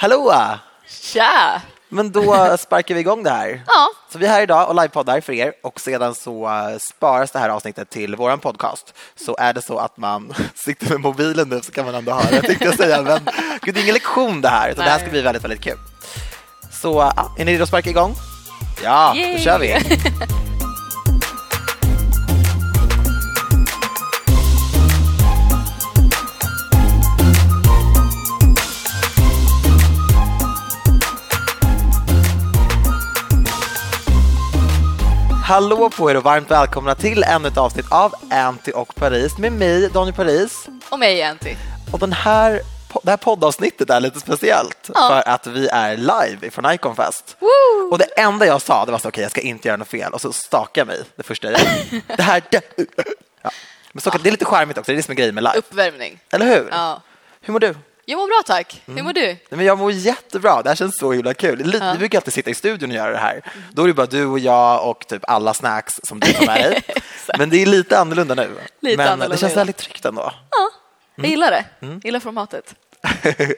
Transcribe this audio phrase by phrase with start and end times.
[0.00, 0.34] Hallå!
[0.88, 1.62] Tja!
[1.88, 3.62] Men då sparkar vi igång det här.
[3.66, 3.88] Ja.
[4.12, 7.38] Så vi är här idag och livepoddar för er och sedan så eh, sparas det
[7.38, 8.94] här avsnittet till vår podcast.
[9.16, 12.30] Så är det så att man sitter med mobilen nu så kan man ändå höra
[12.30, 13.02] det tänkte jag säga.
[13.02, 13.20] Men
[13.62, 15.78] gud, det är ingen lektion det här, utan det här ska bli väldigt, väldigt kul.
[16.82, 18.14] Så ja, är ni redo att sparka igång?
[18.84, 19.38] Ja, då Yay!
[19.38, 19.74] kör vi.
[35.48, 39.52] Hallå på er och varmt välkomna till ännu ett avsnitt av Anty och Paris med
[39.52, 40.68] mig, Daniel Paris.
[40.90, 41.54] Och mig Anty.
[41.92, 42.60] Och den här,
[43.02, 45.08] det här poddavsnittet är lite speciellt Ja.
[45.08, 47.36] för att vi är live från Iconfest.
[47.38, 47.90] Woo!
[47.90, 50.12] Och det enda jag sa det var så okej, jag ska inte göra något fel
[50.12, 52.02] och så stakade jag mig det första jag gjorde.
[52.16, 52.62] Det här, det,
[53.42, 53.50] ja.
[53.92, 55.58] Men så, det är lite charmigt också, det är det som är grejen med live.
[55.58, 56.18] Uppvärmning.
[56.30, 56.68] Eller hur?
[56.70, 57.02] Ja.
[57.40, 57.74] Hur mår du?
[58.10, 58.82] Jag mår bra tack.
[58.86, 58.96] Mm.
[58.96, 59.26] Hur mår du?
[59.26, 61.58] Nej, men jag mår jättebra, det här känns så himla kul.
[61.58, 61.92] Lite, Ja.
[61.92, 63.42] Vi brukar alltid sitta i studion och göra det här.
[63.72, 66.70] Då är det bara du och jag och typ alla snacks som du tar med
[66.70, 66.82] dig.
[67.38, 68.50] Men det är lite annorlunda nu.
[68.80, 70.32] Lite men annorlunda det känns väldigt tryggt ändå.
[71.14, 71.64] Jag gillar det.
[71.86, 72.00] Mm.
[72.04, 72.74] Gillar formatet.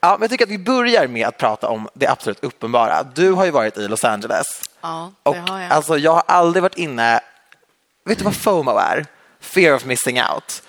[0.00, 3.02] Ja, men jag tycker att vi börjar med att prata om det absolut uppenbara.
[3.02, 4.46] Du har ju varit i Los Angeles.
[4.80, 5.70] Ja, Och det har jag.
[5.72, 7.20] alltså, jag har aldrig varit inne...
[8.04, 9.06] Vet du vad FOMO är?
[9.40, 10.62] Fear of missing out.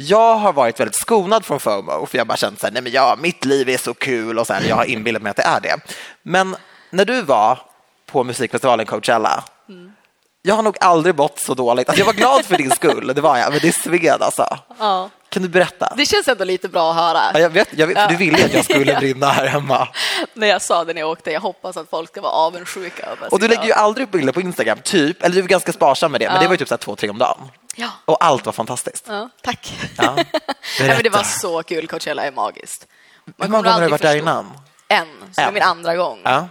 [0.00, 2.92] Jag har varit väldigt skonad från FOMO, för jag bara känt så här, nej men
[2.92, 5.42] ja, mitt liv är så kul och så här, jag har inbillat mig att det
[5.42, 5.76] är det.
[6.22, 6.56] Men
[6.90, 7.58] när du var
[8.06, 9.92] på musikfestivalen Coachella, Mm.
[10.42, 11.88] jag har nog aldrig mått så dåligt.
[11.88, 14.58] Alltså, jag var glad för din skull, det var jag, men det sved alltså.
[14.78, 15.10] ja.
[15.28, 15.94] Kan du berätta?
[15.96, 17.20] Det känns ändå lite bra att höra.
[17.34, 18.98] Ja, jag vet, jag vet, du ville att jag skulle Ja.
[18.98, 19.88] brinna här hemma.
[20.34, 21.30] När jag sa det när jag åkte.
[21.30, 23.08] Jag hoppas att folk ska vara avundsjuka.
[23.30, 26.12] Och du lägger ju aldrig upp bilder på Instagram, typ, eller du är ganska sparsam
[26.12, 27.38] med det, men det var ju typ så här två, tre om dagen.
[27.78, 27.90] Ja.
[28.04, 29.04] Och allt var fantastiskt.
[29.08, 29.78] ja, tack.
[29.96, 30.16] Ja.
[30.80, 31.86] Nej, det var så kul.
[31.86, 32.86] Coachella är magiskt.
[33.24, 34.52] Man Hur många gånger har du varit där innan?
[34.88, 35.06] En.
[35.32, 36.20] Så det är min andra gång.
[36.24, 36.48] Ja.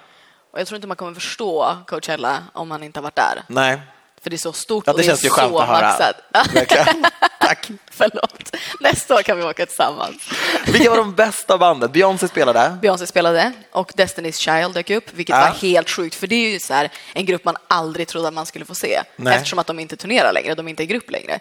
[0.52, 3.44] Och jag tror inte man kommer förstå Coachella om man inte har varit där.
[3.48, 3.82] Nej.
[4.28, 5.82] För det är så stort Ja, och det är känns ju så att höra.
[5.82, 6.16] maxat.
[7.40, 7.68] Tack.
[7.92, 8.56] Förlåt.
[8.82, 10.30] Nästa år kan vi åka tillsammans.
[10.68, 11.92] Vilka var de bästa banden?
[11.92, 12.78] Beyoncé spelade.
[12.82, 15.40] Beyoncé spelade och Destiny's Child dök upp, vilket Ja.
[15.42, 16.16] var helt sjukt.
[16.16, 18.76] För det är ju så här, en grupp man aldrig trodde att man skulle få
[18.76, 19.36] se Nej.
[19.36, 21.40] eftersom att de inte turnerar längre, de är inte i grupp längre.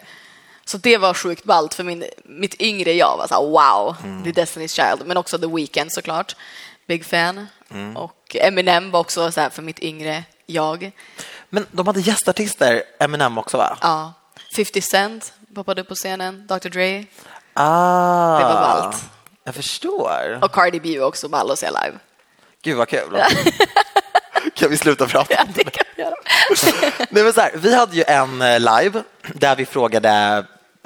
[0.65, 4.23] Så det var sjukt ballt för min, mitt yngre jag var så här, wow, Mm.
[4.23, 5.07] det är Destiny's Child.
[5.07, 6.35] Men också The Weeknd såklart,
[6.87, 7.47] big fan.
[7.71, 7.97] Mm.
[7.97, 10.91] Och Eminem var också så här för mitt yngre jag.
[11.49, 13.77] Men de hade gästartister, Eminem också va?
[13.81, 14.13] Ja.
[14.55, 17.05] 50 Cent poppade upp på scenen, Dr Dre
[17.53, 19.05] Ah, Det var ballt.
[19.43, 20.39] Jag förstår.
[20.41, 21.93] och Cardi B också ball att se live.
[22.61, 23.21] Gud vad kul.
[24.53, 26.15] kan vi sluta prata Ja, det kan vi göra.
[27.09, 29.03] Nej, men så här, vi hade ju en eh, live
[29.33, 30.45] där vi frågade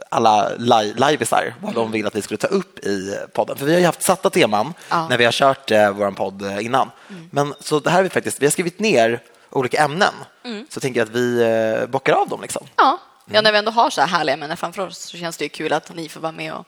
[0.09, 3.57] alla li- liveisar vad de vill att vi skulle ta upp i podden.
[3.57, 5.07] För vi har ju haft satta teman Ja.
[5.07, 6.91] när vi har kört eh, vår podd eh, innan.
[7.31, 10.13] Men så det här är vi faktiskt, vi har skrivit ner olika ämnen.
[10.43, 11.41] Så jag tänker att vi
[11.81, 12.67] eh, bockar av dem liksom.
[12.77, 12.87] Ja.
[12.87, 13.35] Mm.
[13.35, 15.49] ja, när vi ändå har så här härliga ämnen framför oss så känns det ju
[15.49, 16.65] kul att ni får vara med och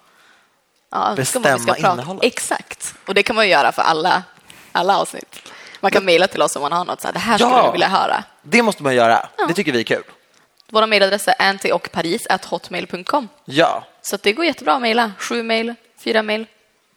[0.91, 2.23] ja, Bestämma innehållet.
[2.23, 4.23] Exakt, och det kan man ju göra för alla,
[4.71, 5.51] alla avsnitt.
[5.79, 7.65] Man kan mejla till oss om man har något så här, det här skulle Ja.
[7.65, 8.23] jag vilja höra.
[8.41, 9.27] Det måste man göra.
[9.47, 10.03] Det tycker vi är kul.
[10.71, 13.27] Våra mejladresser är antiochparis.hotmail.com.
[13.45, 15.11] Ja, Så det går jättebra att mejla.
[15.19, 16.45] Sju mejl, fyra mejl,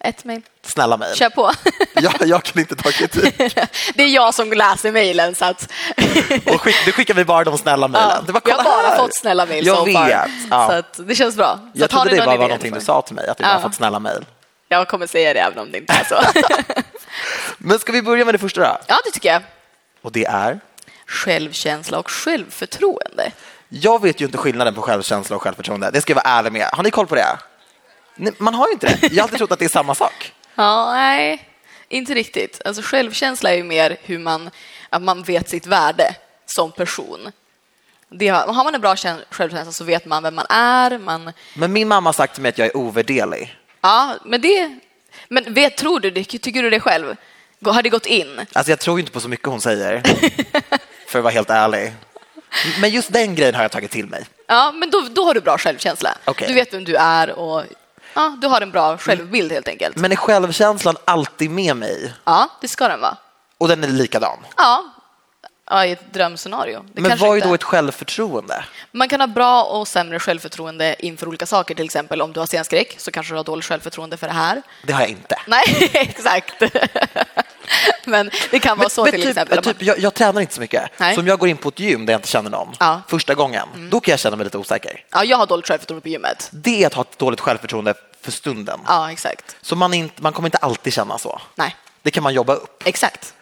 [0.08, 0.42] ett mejl.
[0.62, 1.16] snälla mejl.
[1.16, 1.52] Kör på.
[2.02, 3.38] Ja, jag kan inte ta kritik.
[3.94, 5.68] det är jag som läser mejlen att
[6.54, 8.10] Och skick, då skickar vi bara de snälla mejlen.
[8.26, 8.96] Ja, vi har bara här.
[8.96, 10.30] fått snälla mejl Jag vet.
[10.50, 10.82] Ja.
[10.96, 11.58] Så det känns bra.
[11.62, 13.48] Så Jag har trodde det bara var någonting du sa till mig, att vi Ja.
[13.54, 14.24] bara fått snälla mejl.
[14.68, 16.42] Jag kommer säga det även om det inte är så.
[17.58, 18.78] Men ska vi börja med det första då?
[18.86, 19.42] ja, det tycker jag.
[20.02, 20.60] Och det är?
[21.06, 23.32] Självkänsla och självförtroende.
[23.68, 25.90] Jag vet ju inte skillnaden på självkänsla och självförtroende.
[25.90, 26.68] Det ska jag vara ärlig med.
[26.72, 27.38] Har ni koll på det?
[28.16, 28.98] Nej, Man har ju inte det.
[29.02, 30.32] Jag har alltid trott att det är samma sak.
[30.58, 31.48] Ja, nej,
[31.88, 32.60] inte riktigt.
[32.64, 34.50] Alltså, självkänsla är ju mer hur man,
[34.90, 36.14] att man vet sitt värde
[36.46, 37.32] som person.
[38.08, 40.98] Det har, har man en bra kän- självkänsla så vet man vem man är.
[40.98, 43.56] Man, Men min mamma har sagt till mig att jag är ovärderlig.
[43.80, 44.78] ja, men det...
[45.28, 46.24] Men vet, tror du det?
[46.24, 47.16] Tycker du det själv?
[47.64, 48.40] Har det gått in?
[48.52, 50.02] Alltså jag tror ju inte på så mycket hon säger.
[51.08, 51.92] För att vara helt ärlig.
[52.80, 54.26] Men just den grejen har jag tagit till mig.
[54.46, 56.18] Ja, men då, då har du bra självkänsla.
[56.24, 56.48] Okej.
[56.48, 57.62] Du vet vem du är och
[58.16, 59.96] ja, du har en bra självbild helt enkelt.
[59.96, 62.14] Men är självkänslan alltid med mig?
[62.24, 63.16] Ja, det ska den vara.
[63.58, 64.38] Och den är likadan?
[64.56, 64.84] Ja,
[65.70, 66.84] ja i ett drömscenario.
[66.92, 68.64] Det Men vad är då ett självförtroende?
[68.92, 71.74] Man kan ha bra och sämre självförtroende inför olika saker.
[71.74, 74.62] Till exempel om du har scenskräck så kanske du har dåligt självförtroende för det här.
[74.86, 75.36] Det har jag inte.
[75.46, 76.54] Nej, exakt.
[78.04, 79.62] Men det kan vara så Men till typ, exempel.
[79.64, 80.90] Typ, jag, jag tränar inte så mycket.
[80.96, 81.14] Nej.
[81.14, 82.90] Så om jag går in på ett gym där jag inte känner någon Ja.
[82.90, 83.00] Mm.
[83.08, 85.04] första gången, då kan jag känna mig lite osäker.
[85.10, 86.48] Ja, jag har dåligt självförtroende på gymmet.
[86.52, 87.94] Det är att ha ett dåligt självförtroende
[88.26, 88.80] för stunden.
[88.86, 89.56] Ja, exakt.
[89.62, 91.40] Så man, inte, man kommer inte alltid känna så.
[91.54, 92.82] Nej, Det kan man jobba upp.
[92.86, 93.32] exakt.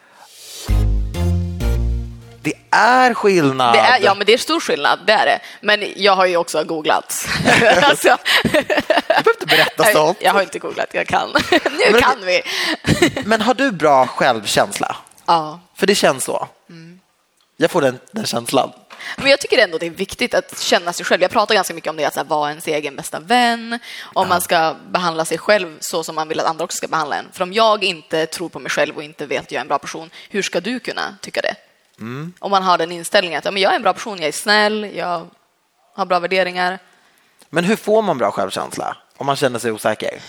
[2.42, 3.74] Det är skillnad.
[3.74, 5.40] Det är, ja, men det är stor skillnad, det är det.
[5.60, 7.28] Men jag har ju också googlat.
[7.82, 10.18] alltså, Du behöver inte berätta sånt.
[10.20, 11.30] jag har inte googlat, jag kan.
[11.50, 12.42] nu Men- kan vi.
[13.24, 14.96] Men har du bra självkänsla?
[15.26, 15.60] ja.
[15.76, 16.48] För det känns så.
[16.70, 17.00] Mm.
[17.56, 18.72] Jag får den, den känslan.
[19.16, 21.22] Men jag tycker ändå det är viktigt att känna sig själv.
[21.22, 23.78] Jag pratar ganska mycket om det, att här, vara ens egen bästa vän.
[24.02, 27.16] Om man ska behandla sig själv så som man vill att andra också ska behandla
[27.16, 27.26] en.
[27.32, 29.68] För om jag inte tror på mig själv och inte vet att jag är en
[29.68, 31.54] bra person, hur ska du kunna tycka det?
[32.38, 34.32] Om man har den inställningen att ja, men jag är en bra person, jag är
[34.32, 35.28] snäll, jag
[35.94, 36.78] har bra värderingar.
[37.50, 40.20] Men hur får man bra självkänsla om man känner sig osäker?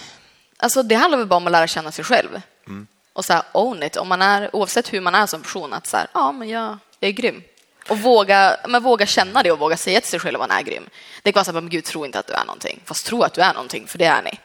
[0.58, 2.42] Alltså, det handlar väl bara om att lära känna sig själv.
[3.14, 3.98] Och så här, own it.
[3.98, 6.78] Om man är, oavsett hur man är som person, att så här, ja, men jag,
[7.00, 7.44] jag är grym.
[7.90, 10.64] Och våga, men våga känna det och våga säga till sig själv att man är
[10.64, 10.90] grym.
[11.24, 12.82] Det kan vara så här, men gud, tro inte att du är någonting.
[12.86, 14.40] Fast tro att du är någonting, för det är ni.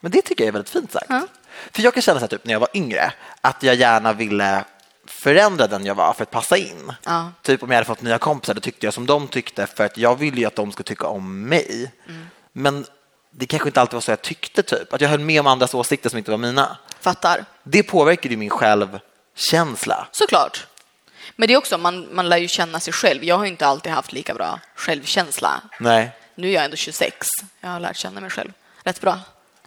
[0.00, 1.06] Men det tycker jag är väldigt fint sagt.
[1.08, 1.26] Ja.
[1.72, 4.64] För jag kan känna så här, typ, när jag var yngre att jag gärna ville
[5.06, 6.92] förändra den jag var för att passa in.
[7.04, 7.32] Ja.
[7.42, 9.98] Typ om jag hade fått nya kompisar, då tyckte jag som de tyckte för att
[9.98, 11.92] jag ville ju att de skulle tycka om mig.
[12.08, 12.26] Mm.
[12.52, 12.86] Men
[13.30, 14.92] det kanske inte alltid var så jag tyckte, typ.
[14.92, 16.76] Att jag höll med om andras åsikter som inte var mina.
[17.00, 17.44] Fattar?
[17.62, 20.08] Det påverkade ju min självkänsla.
[20.12, 20.66] Såklart.
[21.36, 23.24] Men det är också, man, man lär ju känna sig själv.
[23.24, 25.62] Jag har inte alltid haft lika bra självkänsla.
[25.80, 27.26] Nej, Nu är jag ändå 26.
[27.60, 28.52] Jag har lärt känna mig själv
[28.82, 29.18] rätt bra.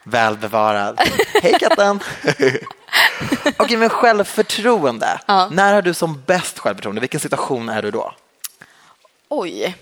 [0.03, 0.99] välbevarad.
[1.43, 1.99] Hej katten!
[3.57, 5.19] Okej, men självförtroende.
[5.25, 5.49] Ja.
[5.51, 7.01] När har du som bäst självförtroende?
[7.01, 8.13] Vilken situation är du då?
[9.29, 9.75] Oj.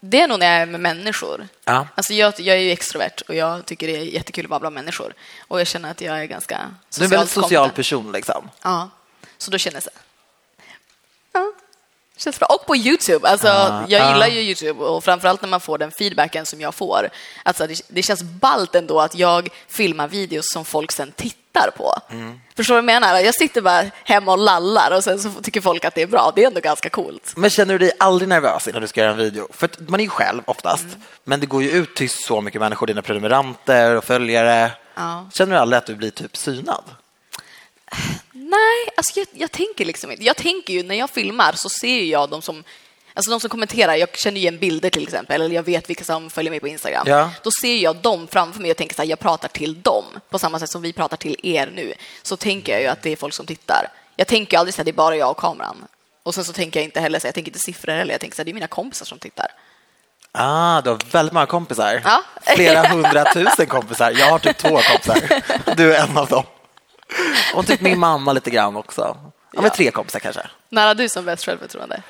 [0.00, 1.48] Det är nog när jag är med människor.
[1.64, 1.86] Ja.
[1.94, 4.74] Alltså jag, jag är ju extrovert och jag tycker det är jättekul att vara bland
[4.74, 5.14] människor.
[5.48, 7.74] Och jag känner att jag är ganska Du är en socialt väldigt social kompetent.
[7.76, 8.12] person.
[8.12, 8.50] Liksom.
[8.62, 8.90] Ja,
[9.38, 10.02] så då känner jag så här.
[12.24, 12.46] Känns bra.
[12.48, 13.28] Och på Youtube.
[13.28, 14.28] Alltså, Ah, jag gillar ah.
[14.28, 17.08] ju Youtube och framförallt när man får den feedbacken som jag får.
[17.42, 21.94] Alltså, det, det känns ballt ändå att jag filmar videos som folk sen tittar på.
[22.10, 22.40] Mm.
[22.56, 23.18] Förstår du vad jag menar?
[23.20, 26.32] Jag sitter bara hemma och lallar och sen så tycker folk att det är bra.
[26.36, 27.32] Det är ändå ganska coolt.
[27.36, 29.48] Men känner du dig aldrig nervös innan du ska göra en video?
[29.52, 31.00] För man är ju själv oftast, Mm.
[31.24, 34.70] men det går ju ut till så mycket människor, dina prenumeranter och följare.
[34.94, 35.28] Ja.
[35.32, 36.84] Känner du aldrig att du blir typ synad?
[38.52, 40.24] Nej, alltså jag, jag tänker liksom inte.
[40.24, 42.64] Jag tänker ju när jag filmar så ser jag de som
[43.14, 46.30] Alltså de som kommenterar, jag känner igen bilder till exempel, eller jag vet vilka som
[46.30, 47.04] följer mig på Instagram.
[47.06, 47.30] Ja.
[47.42, 50.38] Då ser jag dem framför mig och tänker så här, jag pratar till dem på
[50.38, 51.94] samma sätt som vi pratar till er nu.
[52.22, 53.88] Så tänker jag ju att det är folk som tittar.
[54.16, 55.84] Jag tänker aldrig så här, det är bara jag och kameran.
[56.22, 58.20] Och sen så tänker jag inte heller så här, jag tänker inte siffror heller, jag
[58.20, 59.46] tänker så här, det är mina kompisar som tittar.
[60.32, 62.02] Ah, du har väldigt många kompisar.
[62.04, 62.22] Ja.
[62.42, 64.10] Flera hundratusen kompisar.
[64.10, 65.42] Jag har typ två kompisar.
[65.76, 66.44] Du är en av dem.
[67.54, 69.16] Och typ min mamma lite grann också.
[69.52, 70.42] Ja, men tre kompisar kanske.
[70.68, 72.02] När har du som bäst självförtroende?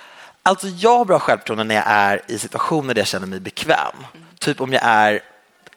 [0.42, 4.06] Alltså jag har bra självförtroende när jag är i situationer där jag känner mig bekväm.
[4.38, 5.22] Typ om jag är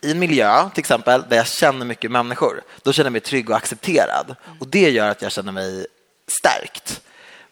[0.01, 2.61] i en miljö till exempel där jag känner mycket människor.
[2.83, 4.35] Då känner jag mig trygg och accepterad.
[4.59, 5.85] Och det gör att jag känner mig
[6.27, 7.01] stärkt.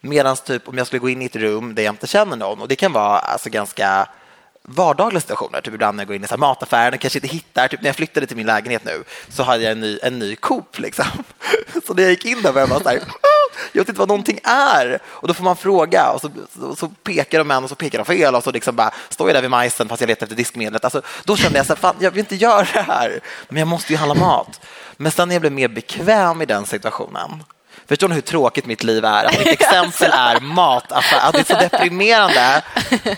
[0.02, 2.62] Medan typ om jag skulle gå in i ett rum där jag inte känner någon
[2.62, 4.08] och det kan vara alltså ganska
[4.68, 5.62] vardagliga situationer.
[5.62, 7.90] Typ ibland när jag går in i så mataffären och kanske inte hittar, typ när
[7.90, 11.06] jag flyttade till min lägenhet nu så hade jag en ny, en ny Coop liksom.
[11.88, 13.00] Så när jag gick in där var jag bara så här,
[13.72, 15.00] jag vet inte vad någonting är.
[15.06, 17.98] Och då får man fråga och så, så, så pekar de en och så pekar
[17.98, 20.36] de fel och så liksom bara står jag där vid majsen fast jag letar efter
[20.36, 20.84] diskmedlet.
[20.84, 23.20] Alltså, då kände jag så här, fan jag vill inte göra det här,
[23.50, 24.62] men jag måste ju handla mat.
[24.98, 27.44] Men sen när jag blev mer bekväm i den situationen
[27.88, 29.26] Förstår ni hur tråkigt mitt liv är?
[29.26, 31.20] Att mitt exempel är mataffär.
[31.28, 32.62] Att det är så deprimerande.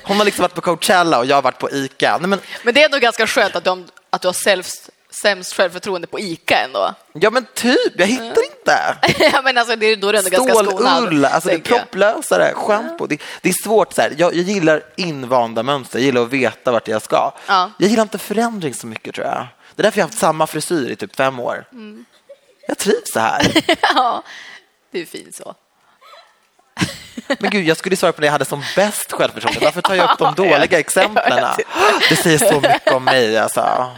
[0.04, 2.18] Hon har liksom varit på Coachella och jag har varit på Ica.
[2.18, 4.90] Nej, men, Men det är ändå ganska skönt att, de, att du har sämst,
[5.22, 6.94] sämst självförtroende på ICA ändå.
[7.14, 8.98] ja men typ, jag hittar inte.
[9.34, 10.98] ja, men alltså, det är, då är du ändå ganska skonad.
[10.98, 13.08] Stålull, alltså det är propplösare, schampo.
[13.08, 13.94] Det, det är svårt.
[13.94, 14.14] Så här.
[14.18, 17.32] Jag, jag gillar invanda mönster, jag gillar att veta vart jag ska.
[17.48, 17.72] Ja.
[17.78, 19.48] Jag gillar inte förändring så mycket tror jag.
[19.76, 21.66] Det är därför jag har haft samma frisyr i typ fem år.
[21.72, 22.06] Mm.
[22.68, 23.64] Jag trivs så här.
[23.82, 24.24] ja,
[24.96, 25.56] det är fint så.
[27.40, 29.60] Men gud, jag skulle svara på det jag hade som bäst självförtroende.
[29.62, 31.44] Varför tar jag upp de dåliga exemplen?
[32.10, 33.38] Det säger så mycket om mig.
[33.38, 33.92] Alltså.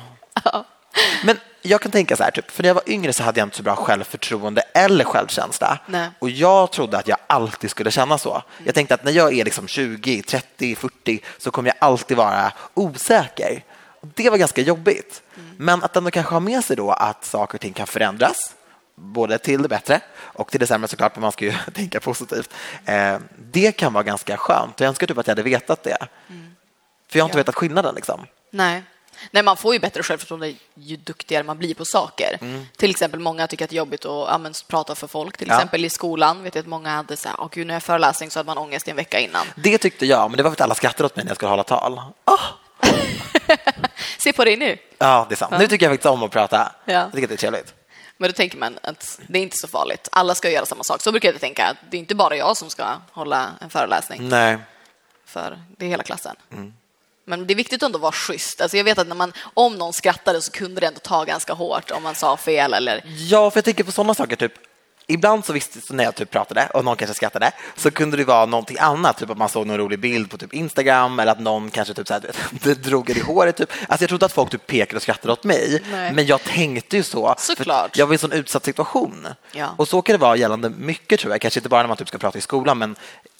[1.23, 3.45] Men jag kan tänka så här, typ, för när jag var yngre så hade jag
[3.45, 5.79] inte så bra självförtroende eller självkänsla.
[5.85, 6.09] Nej.
[6.19, 8.43] Och jag trodde att jag alltid skulle känna så.
[8.63, 12.51] Jag tänkte att när jag är liksom 20, 30, 40 så kommer jag alltid vara
[12.73, 13.63] osäker.
[14.01, 15.21] Det var ganska jobbigt.
[15.57, 18.53] Men att ändå kanske ha med sig då att saker och ting kan förändras
[18.97, 22.53] både till det bättre och till det sämre såklart, men man ska ju tänka positivt.
[22.85, 24.79] Eh, det kan vara ganska skönt.
[24.79, 25.97] Jag önskar typ att jag hade vetat det.
[27.09, 27.41] För jag har inte Ja.
[27.41, 27.95] vetat skillnaden.
[27.95, 28.25] Liksom.
[28.51, 28.83] Nej.
[29.31, 32.39] Nej, man får ju bättre självförtroende ju duktigare man blir på saker.
[32.77, 35.37] Till exempel många tycker att det är jobbigt att ja, men, prata för folk.
[35.37, 35.53] Till Ja.
[35.55, 38.31] exempel i skolan vet jag att många hade så här, åh gud, när jag föreläsning
[38.31, 39.45] så hade man ångest i en vecka innan.
[39.55, 41.49] Det tyckte jag, men det var för att alla skrattade åt mig när jag skulle
[41.49, 42.01] hålla tal.
[42.25, 42.37] Så
[44.19, 44.77] Se på dig nu.
[44.97, 45.53] Ja, det är sant.
[45.59, 46.71] Nu tycker jag faktiskt om att prata.
[46.85, 46.93] Ja.
[46.93, 47.73] Jag tycker det är trevligt.
[48.17, 50.07] Men då tänker man att det är inte så farligt.
[50.11, 51.01] Alla ska göra samma sak.
[51.01, 51.65] Så brukar jag tänka.
[51.65, 54.57] att Det är inte bara jag som ska hålla en föreläsning Nej.
[55.25, 56.35] för det är hela klassen.
[57.25, 58.61] Men det är viktigt ändå att vara schysst.
[58.61, 61.53] Alltså jag vet att när man, om någon skrattade så kunde det ändå ta ganska
[61.53, 64.35] hårt om man sa fel eller Ja, för jag tänker på sådana saker.
[64.35, 64.53] Typ,
[65.07, 68.23] ibland så visste så när jag typ pratade och någon kanske skrattade så kunde det
[68.23, 71.39] vara någonting annat, typ att man såg någon rolig bild på typ Instagram eller att
[71.39, 73.57] någon kanske typ så här, drog en i håret.
[73.57, 73.71] Typ.
[73.87, 76.13] Alltså jag trodde att folk typ pekade och skrattade åt mig, Nej.
[76.13, 77.35] men jag tänkte ju så.
[77.37, 77.97] Såklart.
[77.97, 79.27] Jag var i en sån utsatt situation.
[79.51, 79.69] Ja.
[79.77, 82.07] Och så kan det vara gällande mycket tror jag, kanske inte bara när man typ
[82.07, 82.95] ska prata i skolan, men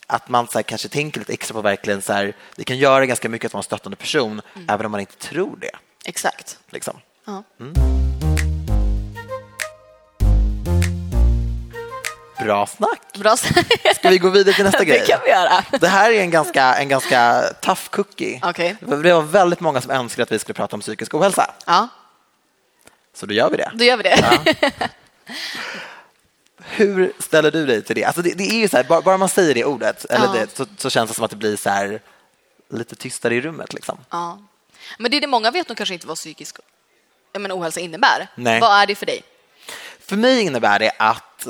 [0.07, 3.05] att man så här, kanske tänker lite extra på verkligen så här, det kan göra
[3.05, 5.71] ganska mycket att vara en stöttande person, även om man inte tror det.
[6.05, 6.57] exakt.
[6.69, 6.93] Liksom.
[7.25, 7.43] Ja.
[12.43, 13.01] Bra snack!
[13.17, 13.35] Bra.
[13.95, 14.99] Ska vi gå vidare till nästa grej?
[14.99, 15.63] det kan vi göra.
[15.79, 18.39] Det här är en ganska, en ganska tough cookie.
[18.43, 18.75] Okej.
[18.79, 21.87] Det var väldigt många som önskade att vi skulle prata om psykisk ohälsa, Ja,
[23.13, 23.71] så då gör vi det.
[23.73, 24.41] då gör vi det.
[26.69, 28.03] Hur ställer du dig till det?
[28.03, 30.31] Alltså det, det är ju så här, bara, bara man säger det ordet eller Ja.
[30.33, 32.01] det, så, så känns det som att det blir så här,
[32.69, 33.73] lite tystare i rummet.
[33.73, 33.97] Liksom.
[34.09, 34.39] Ja.
[34.97, 36.57] Men det är det många vet nog kanske inte vad psykisk
[37.33, 38.27] jag menar, ohälsa innebär.
[38.35, 38.59] Nej.
[38.59, 39.23] Vad är det för dig?
[39.99, 41.47] För mig innebär det att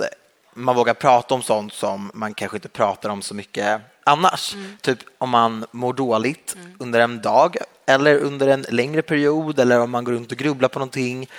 [0.58, 4.56] man vågar prata om sånt som man kanske inte pratar om så mycket annars.
[4.82, 9.92] Typ om man mår dåligt under en dag eller under en längre period eller om
[9.92, 11.30] man går runt och grubblar på någonting.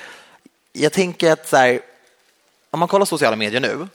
[0.72, 1.80] Jag tänker att så här,
[2.70, 3.88] om man kollar sociala medier nu,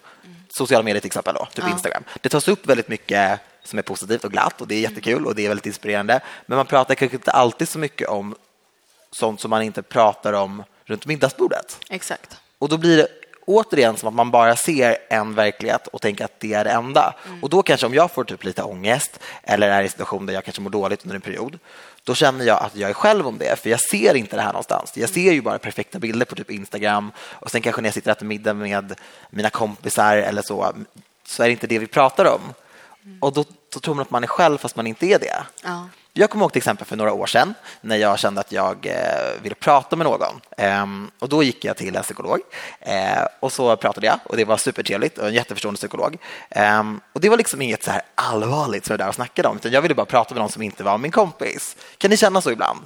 [0.49, 1.71] sociala medier till exempel, då, typ Ja.
[1.71, 5.25] Instagram, det tas upp väldigt mycket som är positivt och glatt och det är jättekul
[5.25, 6.21] och det är väldigt inspirerande.
[6.45, 8.35] Men man pratar kanske inte alltid så mycket om
[9.11, 11.79] sånt som man inte pratar om runt middagsbordet.
[11.89, 12.37] Exakt.
[12.59, 13.07] Och då blir det
[13.45, 17.13] återigen som att man bara ser en verklighet och tänker att det är det enda.
[17.41, 20.33] Och då kanske om jag får typ lite ångest eller är i en situation där
[20.33, 21.59] jag kanske mår dåligt under en period,
[22.03, 24.53] då känner jag att jag är själv om det, för jag ser inte det här
[24.53, 24.97] någonstans.
[24.97, 28.11] Jag ser ju bara perfekta bilder på typ Instagram och sen kanske när jag sitter
[28.11, 28.95] och äter middag med
[29.29, 30.73] mina kompisar eller så,
[31.25, 32.41] så är det inte det vi pratar om.
[33.19, 35.43] Och då, då tror man att man är själv fast man inte är det.
[35.63, 35.87] Ja.
[36.15, 39.41] Jag kommer ihåg till exempel för några år sedan när jag kände att jag eh,
[39.41, 40.41] ville prata med någon.
[40.57, 42.39] Ehm, och då gick jag till en psykolog
[42.79, 46.17] eh, och så pratade jag och det var supertrevligt och en jätteförstående psykolog.
[46.49, 49.55] Ehm, och det var liksom inget så här allvarligt som jag där och snackade om
[49.55, 51.75] utan jag ville bara prata med någon som inte var min kompis.
[51.97, 52.79] Kan ni känna så ibland?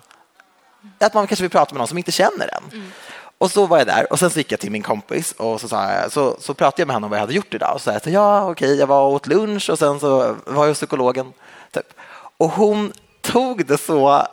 [0.99, 2.91] Att man kanske vill prata med någon som inte känner en.
[3.37, 5.67] Och så var jag där och sen så gick jag till min kompis och så,
[5.67, 7.75] sa jag, så, så pratade jag med honom om vad jag hade gjort idag.
[7.75, 10.71] Och så sa jag ja, okej, jag var åt lunch och sen så var jag
[10.71, 11.33] hos psykologen.
[11.71, 11.93] Typ.
[12.37, 12.93] Och hon
[13.31, 14.27] tog det så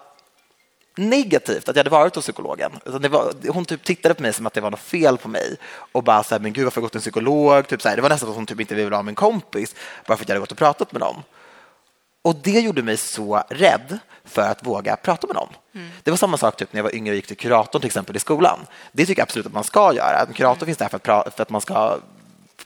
[0.97, 2.73] negativt att jag hade varit hos psykologen.
[2.85, 5.57] Var, hon typ tittade på mig som att det var något fel på mig
[5.93, 7.69] och bara så här, men gud varför har jag gått till en psykolog?
[7.69, 9.75] Typ så här, det var nästan att hon typ inte ville vara min kompis
[10.07, 11.23] bara för att jag hade gått och pratat med någon.
[12.23, 15.49] Och det gjorde mig så rädd för att våga prata med någon.
[16.03, 18.17] Det var samma sak typ när jag var yngre och gick till kuratorn till exempel
[18.17, 18.59] i skolan.
[18.93, 20.27] Det tycker jag absolut att man ska göra.
[20.29, 21.99] En kurator finns där för att, för att man ska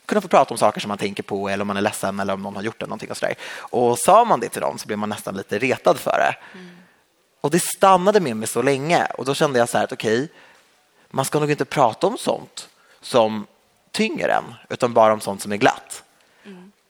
[0.09, 2.33] kunna få prata om saker som man tänker på eller om man är ledsen eller
[2.33, 3.35] om någon har gjort någonting och sådär.
[3.59, 6.35] Och sa man det till dem så blev man nästan lite retad för det.
[7.41, 10.29] Och det stannade med mig så länge och då kände jag så här att okej,
[11.09, 12.69] man ska nog inte prata om sånt
[13.01, 13.47] som
[13.91, 16.03] tynger en utan bara om sånt som är glatt.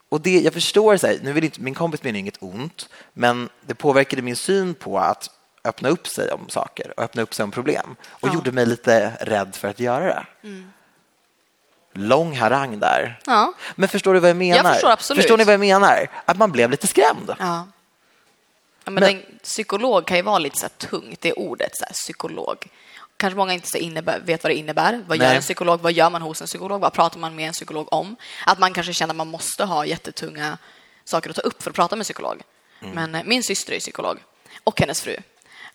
[0.10, 3.50] Och det, jag förstår, så här, nu vill inte, min kompis menar inget ont, men
[3.62, 5.30] det påverkade min syn på att
[5.64, 8.34] öppna upp sig om saker och öppna upp sig om problem och Ja.
[8.34, 10.26] gjorde mig lite rädd för att göra det.
[11.94, 13.20] Lång harang där.
[13.26, 13.54] Ja.
[13.76, 14.74] Men förstår du vad jag menar?
[14.74, 15.22] förstår absolut.
[15.24, 16.08] Förstår ni vad jag menar?
[16.26, 17.36] Att man blev lite skrämd.
[17.40, 17.68] Ja.
[18.84, 21.86] Ja, men Men- en psykolog kan ju vara lite så här tungt, det ordet, så
[21.86, 22.68] här, psykolog.
[23.18, 25.04] Kanske många inte så innebär, vet vad det innebär.
[25.08, 25.36] Vad gör Nej.
[25.36, 25.82] en psykolog?
[25.82, 26.82] Vad gör man hos en psykolog?
[26.82, 28.16] Vad pratar man med en psykolog om?
[28.46, 30.58] Att man kanske känner att man måste ha jättetunga
[31.06, 32.42] saker att ta upp för att prata med en psykolog.
[32.82, 32.96] Mm.
[32.96, 34.18] Men eh, min syster är psykolog
[34.64, 35.18] och hennes fru.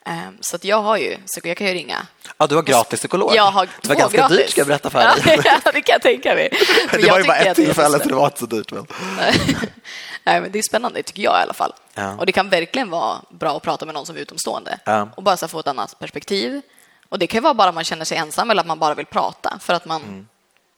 [0.07, 2.07] Ehm, Så att jag har ju, psyko- jag kan ju ringa.
[2.39, 3.35] Ja, du har gratis psykolog.
[3.35, 4.37] Jag har det var ganska gratis.
[4.39, 5.41] dyrt ska jag berätta för dig.
[5.45, 6.49] Ja, det kan jag tänka mig.
[6.93, 8.73] Men det var ju bara ett tillfälle så- så det var inte så dyrt.
[8.73, 8.87] Men...
[10.27, 11.73] Nej, men det är spännande, tycker jag i alla fall.
[11.95, 12.17] Ja.
[12.17, 15.09] Och det kan verkligen vara bra att prata med någon som är utomstående Ja.
[15.17, 16.61] och bara så få ett annat perspektiv.
[17.09, 19.07] Och det kan vara bara att man känner sig ensam eller att man bara vill
[19.07, 20.27] prata för att man Mm.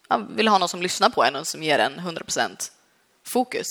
[0.08, 2.70] man vill ha någon som lyssnar på en och som ger en 100%
[3.26, 3.66] fokus.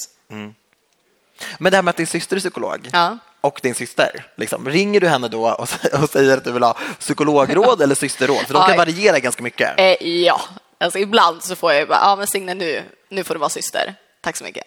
[1.58, 3.18] men det här med att din syster är psykolog Ja.
[3.46, 5.70] Och din syster, liksom, ringer du henne då och,
[6.04, 8.46] och säger att du vill ha psykologråd eller systerråd?
[8.48, 9.80] För de kan variera ganska mycket.
[9.80, 10.42] Eh, ja,
[10.78, 13.96] alltså ibland så får jag bara, ja men Signe nu, nu får du vara syster.
[14.22, 14.64] Tack så mycket.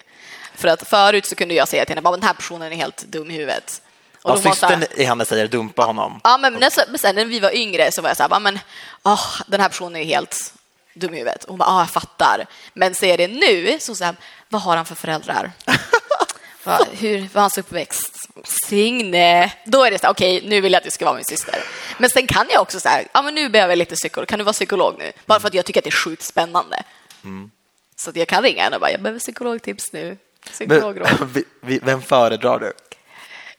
[0.54, 3.04] För att förut så kunde jag säga till henne, bara, den här personen är helt
[3.04, 3.82] dum i huvudet.
[4.22, 6.20] Och Ja, systern i henne säger dumpa honom.
[6.24, 8.58] Ja, men men sen när vi var yngre så var jag så här, bara, men
[9.02, 10.54] åh, den här personen är helt
[10.94, 11.44] dum i huvudet.
[11.44, 12.46] Och hon bara, ja, jag fattar.
[12.74, 14.16] Men säger det nu, så så här,
[14.48, 15.52] vad har han för föräldrar?
[16.64, 18.17] vad, hur var hans uppväxt?
[18.44, 19.52] Signe.
[19.64, 21.54] Då är det så här, okej, nu vill jag att du ska vara min syster.
[21.98, 24.44] Men sen kan jag också säga, ja men nu behöver jag lite psykolog, kan du
[24.44, 25.12] vara psykolog nu?
[25.26, 26.82] Bara för att jag tycker att det är sjukt spännande.
[27.96, 30.16] Så att jag kan ringa en och bara, jag behöver psykologtips nu.
[30.50, 31.08] Psykologråd.
[31.60, 32.72] Men, vem föredrar du?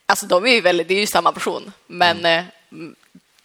[0.05, 2.95] Alltså de är ju väldigt, det är ju samma person, men eh, mm,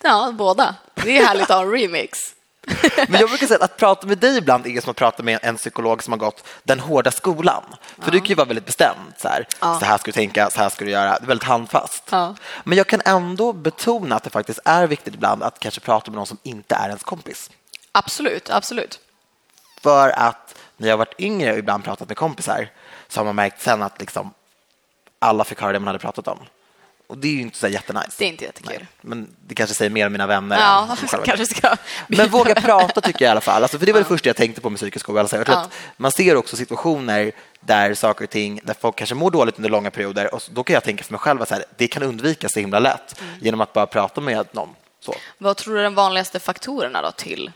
[0.02, 0.74] ja, båda.
[0.94, 2.33] Det är härligt att ha en remix.
[3.08, 5.38] Men jag brukar säga att, att prata med dig ibland är som att prata med
[5.42, 7.62] en psykolog som har gått den hårda skolan.
[7.98, 9.12] För du kan ju vara väldigt bestämd.
[9.18, 9.78] Så här, Ja.
[9.80, 11.10] så här ska du tänka, så här ska du göra.
[11.18, 12.04] Det är väldigt handfast.
[12.10, 12.34] Ja.
[12.64, 16.16] Men jag kan ändå betona att det faktiskt är viktigt ibland att kanske prata med
[16.16, 17.50] någon som inte är ens kompis.
[17.92, 19.00] Absolut, absolut.
[19.82, 22.68] För att när jag varit yngre och ibland pratat med kompisar
[23.08, 24.30] så har man märkt sen att liksom
[25.18, 26.38] alla fick höra det man hade pratat om.
[27.14, 28.14] Och det är ju inte så jättenice.
[28.18, 28.72] Det är inte jättekul.
[28.78, 28.86] Nej.
[29.00, 31.76] Men det kanske säger mer om mina vänner Ja, kanske ska...
[32.08, 33.62] Men våga prata tycker jag i alla fall.
[33.62, 35.36] Alltså, för det var det första jag tänkte på med psykisk ohälsa.
[35.36, 35.68] Jag tror Ja.
[35.96, 39.90] man ser också situationer där saker och ting, där folk kanske mår dåligt under långa
[39.90, 42.60] perioder och då kan jag tänka för mig själv att här, det kan undvikas så
[42.60, 43.34] himla lätt Mm.
[43.40, 44.68] genom att bara prata med någon.
[45.00, 45.14] Så.
[45.38, 47.50] Vad tror du är de vanligaste faktorerna då till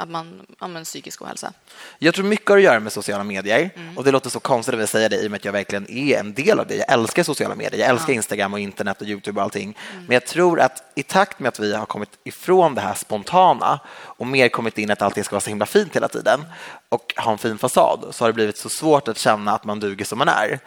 [0.00, 1.52] att man använder psykisk ohälsa?
[1.98, 3.98] Jag tror mycket har att göra med sociala medier Mm.
[3.98, 6.18] och det låter så konstigt att säga det i och med att jag verkligen är
[6.18, 6.74] en del av det.
[6.74, 9.76] Jag älskar sociala medier, jag älskar Instagram och internet och Youtube och allting.
[9.92, 10.04] Mm.
[10.04, 13.80] Men jag tror att i takt med att vi har kommit ifrån det här spontana
[13.90, 16.44] och mer kommit in att allting ska vara så himla fint hela tiden
[16.88, 19.80] och ha en fin fasad så har det blivit så svårt att känna att man
[19.80, 20.58] duger som man är.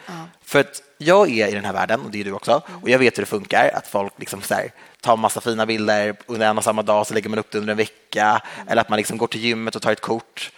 [0.43, 2.99] För att jag är i den här världen och det är du också och jag
[2.99, 4.71] vet hur det funkar att folk liksom så här,
[5.01, 7.71] tar massa fina bilder under en och samma dag så lägger man upp det under
[7.71, 10.51] en vecka eller att man liksom går till gymmet och tar ett kort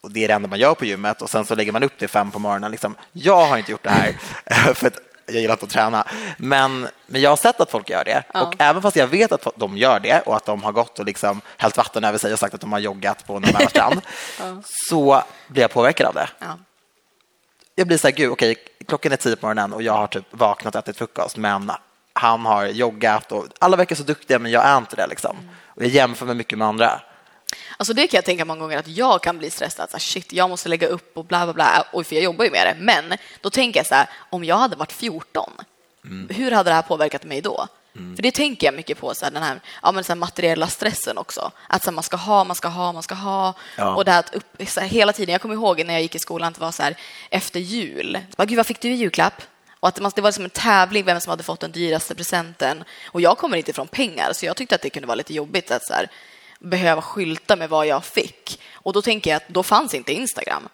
[0.00, 1.92] och det är det enda man gör på gymmet och sen så lägger man upp
[1.98, 2.70] det fem på morgonen.
[2.70, 2.94] Liksom.
[3.12, 4.12] Jag har inte gjort det här
[4.74, 6.06] för att jag gillar inte att träna,
[6.36, 8.22] men, men jag har sett att folk gör det.
[8.34, 11.04] Och även fast jag vet att de gör det och att de har gått och
[11.04, 14.00] liksom hällt vatten över sig och sagt att de har joggat på någon strand,
[14.88, 16.28] så blir jag påverkad av det.
[16.38, 16.58] Ja.
[17.74, 18.56] Jag blir så här, gud, okej,
[18.88, 21.72] klockan är tio på morgonen och jag har typ vaknat och ätit frukost, men
[22.20, 25.06] han har joggat och alla verkar så duktiga, men jag är inte det.
[25.06, 25.36] Liksom.
[25.66, 27.00] Och jag jämför mig mycket med andra.
[27.76, 29.90] Alltså det kan jag tänka många gånger att jag kan bli stressad.
[29.90, 31.84] Så här, shit, jag måste lägga upp och bla bla bla.
[31.92, 32.76] Oj, för jag jobbar ju med det.
[32.84, 35.50] Men då tänker jag så här, om jag hade varit 14,
[36.28, 37.68] hur hade det här påverkat mig då?
[38.16, 40.66] För det tänker jag mycket på, så här, den här, ja, men så här materiella
[40.66, 41.50] stressen också.
[41.68, 43.54] Att så här, man ska ha, man ska ha, man ska ha.
[43.76, 43.94] Ja.
[43.94, 46.48] Och det att upp, så hela tiden, jag kommer ihåg när jag gick i skolan
[46.48, 46.82] att det var så
[47.30, 49.42] efter jul, så bara, gud vad fick du i julklapp?
[49.80, 52.84] Och att det var som en tävling vem som hade fått den dyraste presenten.
[53.06, 55.70] Och jag kommer inte från pengar, så jag tyckte att det kunde vara lite jobbigt
[55.70, 56.08] att så här,
[56.58, 58.60] behöva skylta med vad jag fick.
[58.74, 60.68] Och då tänker jag att då fanns inte Instagram.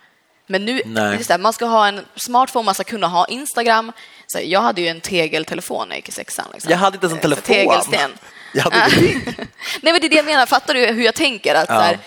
[0.47, 0.83] Men nu,
[1.29, 3.93] det, man ska ha en smartphone, man ska kunna ha Instagram.
[4.27, 6.47] Så jag hade ju en tegeltelefon när jag gick i sexan.
[6.53, 6.71] Liksom.
[6.71, 7.45] Jag hade inte ens en Så telefon.
[7.45, 8.11] Tegelsten.
[8.55, 8.77] Jag hade.
[9.83, 10.47] Nej, men det är det jag menar.
[10.47, 11.55] Fattar du hur jag tänker?
[11.55, 11.75] Att Ja.
[11.75, 11.99] här,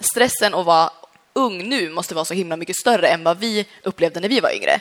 [0.00, 0.90] stressen att vara
[1.32, 4.50] ung nu måste vara så himla mycket större än vad vi upplevde när vi var
[4.50, 4.80] yngre.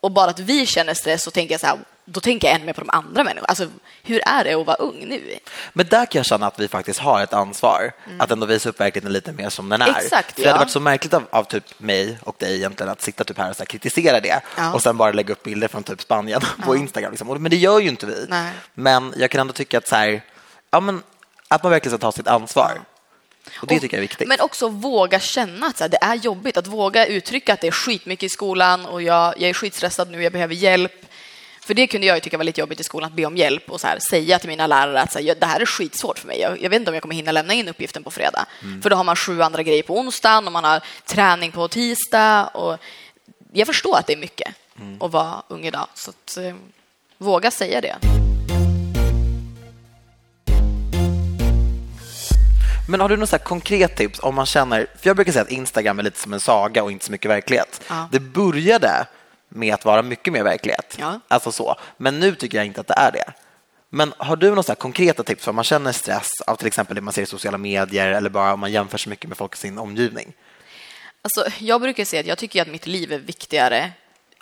[0.00, 2.66] Och bara att vi känner stress så tänker jag så här, då tänker jag ännu
[2.66, 3.46] mer på de andra människorna.
[3.48, 3.68] Alltså,
[4.02, 5.38] hur är det att vara ung nu?
[5.72, 8.80] Men där kan jag känna att vi faktiskt har ett ansvar att ändå visa upp
[8.80, 9.88] verkligheten lite mer som den är.
[9.88, 10.64] Exakt, För det hade ja.
[10.64, 13.56] varit så märkligt av, av typ mig och dig egentligen att sitta typ här och
[13.56, 14.72] så här kritisera det Ja.
[14.72, 17.10] och sen bara lägga upp bilder från typ Spanien på Instagram.
[17.12, 17.42] Liksom.
[17.42, 18.26] Men det gör ju inte vi.
[18.28, 18.52] Nej.
[18.74, 20.22] Men jag kan ändå tycka att, så här,
[20.70, 21.02] ja, men,
[21.48, 22.80] att man verkligen ska ta sitt ansvar.
[23.60, 24.28] Och det Och- tycker jag är viktigt.
[24.28, 26.56] Men också våga känna att så här, det är jobbigt.
[26.56, 30.22] Att våga uttrycka att det är skitmycket i skolan och jag, jag är skitstressad nu,
[30.22, 31.06] jag behöver hjälp.
[31.60, 33.80] För det kunde jag tycka var lite jobbigt i skolan, att be om hjälp och
[33.80, 36.26] så här, säga till mina lärare att så här, "Ja, det här är skitsvårt för
[36.26, 36.40] mig.
[36.40, 38.46] Jag, jag vet inte om jag kommer hinna lämna in uppgiften på fredag.
[38.62, 38.82] Mm.
[38.82, 42.46] För då har man sju andra grejer på onsdagen och man har träning på tisdag.
[42.46, 42.78] Och
[43.52, 45.02] jag förstår att det är mycket Mm.
[45.02, 45.86] att vara ung idag.
[45.94, 46.54] Så att, eh,
[47.18, 48.19] våga säga det.
[52.90, 55.98] Men har du något konkret tips om man känner, för jag brukar säga att Instagram
[55.98, 57.82] är lite som en saga och inte så mycket verklighet.
[57.88, 58.08] Ja.
[58.12, 59.06] Det började
[59.48, 61.20] med att vara mycket mer verklighet, Ja.
[61.28, 61.76] alltså så.
[61.96, 63.32] men nu tycker jag inte att det är det.
[63.90, 67.12] Men har du några konkreta tips om man känner stress av till exempel det man
[67.12, 69.78] ser i sociala medier eller bara om man jämför så mycket med folk i sin
[69.78, 70.32] omgivning?
[71.22, 73.90] Alltså, jag brukar säga att jag tycker att mitt liv är viktigare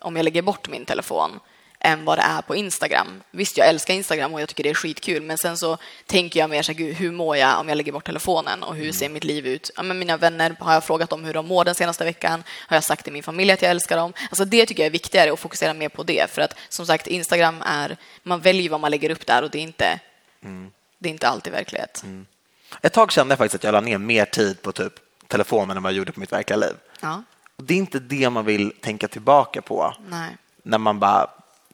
[0.00, 1.40] om jag lägger bort min telefon
[1.80, 3.22] än vad det är på Instagram.
[3.30, 6.50] Visst, jag älskar Instagram och jag tycker det är skitkul, men sen så tänker jag
[6.50, 9.08] mer så här, gud, hur mår jag om jag lägger bort telefonen och hur ser
[9.08, 9.70] mitt liv ut?
[9.76, 12.44] Ja, men mina vänner har jag frågat om hur de mår den senaste veckan.
[12.68, 14.12] Har jag sagt till min familj att jag älskar dem?
[14.30, 17.06] Alltså, det tycker jag är viktigare att fokusera mer på det, för att som sagt,
[17.06, 20.00] Instagram är, man väljer vad man lägger upp där och det är inte,
[20.98, 22.04] det är inte alltid verklighet.
[22.82, 24.92] Ett tag kände jag faktiskt att jag la ner mer tid på typ
[25.26, 26.74] telefonen än vad jag gjorde på mitt verkliga liv.
[27.00, 27.22] Ja,
[27.56, 30.36] Och det är inte det man vill tänka tillbaka på nej.
[30.62, 31.30] när man bara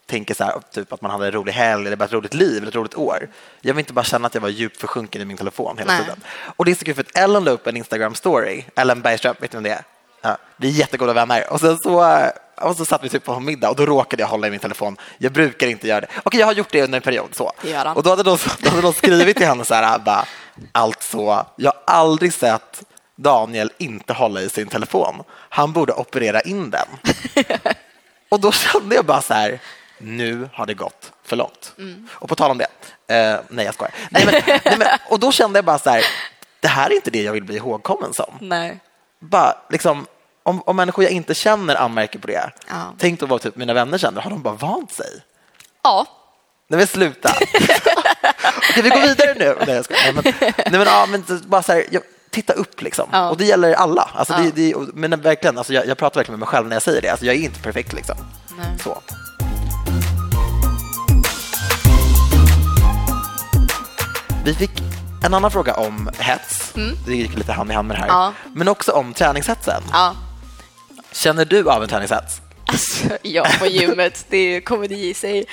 [0.07, 2.69] tänker så här, typ att man hade en rolig helg eller ett roligt liv eller
[2.69, 3.29] ett roligt år.
[3.61, 6.03] Jag vill inte bara känna att jag var djupt försjunken i min telefon hela Nej.
[6.03, 6.21] tiden.
[6.57, 9.51] Och det är så kul för att Ellen la upp en Instagram-story, Ellen Bergström, vet
[9.51, 9.85] du vem det är?
[10.23, 11.53] Ja, vi är jättegoda vänner.
[11.53, 12.21] Och sen så,
[12.61, 14.97] och så satt vi typ på middag och då råkade jag hålla i min telefon.
[15.19, 16.09] Jag brukar inte göra det.
[16.23, 17.35] Okej, jag har gjort det under en period.
[17.35, 17.53] Så.
[17.95, 20.25] Och då hade, de, då hade de skrivit till henne så här, bara,
[20.73, 22.83] alltså, jag har aldrig sett
[23.17, 25.23] Daniel inte hålla i sin telefon.
[25.31, 26.87] Han borde operera in den.
[28.29, 29.61] och då kände jag bara så här,
[30.05, 31.73] nu har det gått för långt.
[31.79, 32.09] Mm.
[32.13, 32.67] Och på tal om det,
[33.15, 33.95] eh, nej jag skojar.
[34.11, 36.05] Nej, men, nej, men, och då kände jag bara så här,
[36.61, 38.35] det här är inte det jag vill bli ihågkommen som.
[38.41, 38.79] Nej.
[39.21, 40.07] Bara, liksom,
[40.43, 42.75] om, om människor jag inte känner anmärker på det, Ja.
[42.99, 45.11] tänk då vad typ mina vänner känner, har de bara vant sig?
[45.83, 46.07] Ja,
[46.69, 47.31] Nej men sluta.
[48.71, 49.57] Okej, vi går vidare nu.
[49.67, 50.03] Nej, jag skojar.
[50.05, 53.09] nej, men, nej, men, ja, men bara så här, jag, titta upp liksom.
[53.13, 53.31] Ja.
[53.31, 54.11] Och det gäller alla.
[54.15, 54.39] Alltså, Ja.
[54.39, 57.01] det, det, men verkligen, alltså, jag, jag pratar verkligen med mig själv när jag säger
[57.03, 57.09] det.
[57.09, 58.17] Alltså, jag är inte perfekt liksom.
[58.59, 58.67] Nej.
[58.85, 59.03] Så.
[64.45, 64.71] Vi fick
[65.25, 66.73] en annan fråga om hets.
[67.07, 68.09] Det gick lite hand i hand med det här.
[68.09, 68.21] Mm.
[68.21, 68.33] Ja.
[68.55, 69.83] Men också om träningshetsen.
[69.93, 70.15] ja.
[71.13, 72.41] Känner du av en träningshets?
[72.67, 75.47] Alltså, jag på gymmet, det kommer det i sig.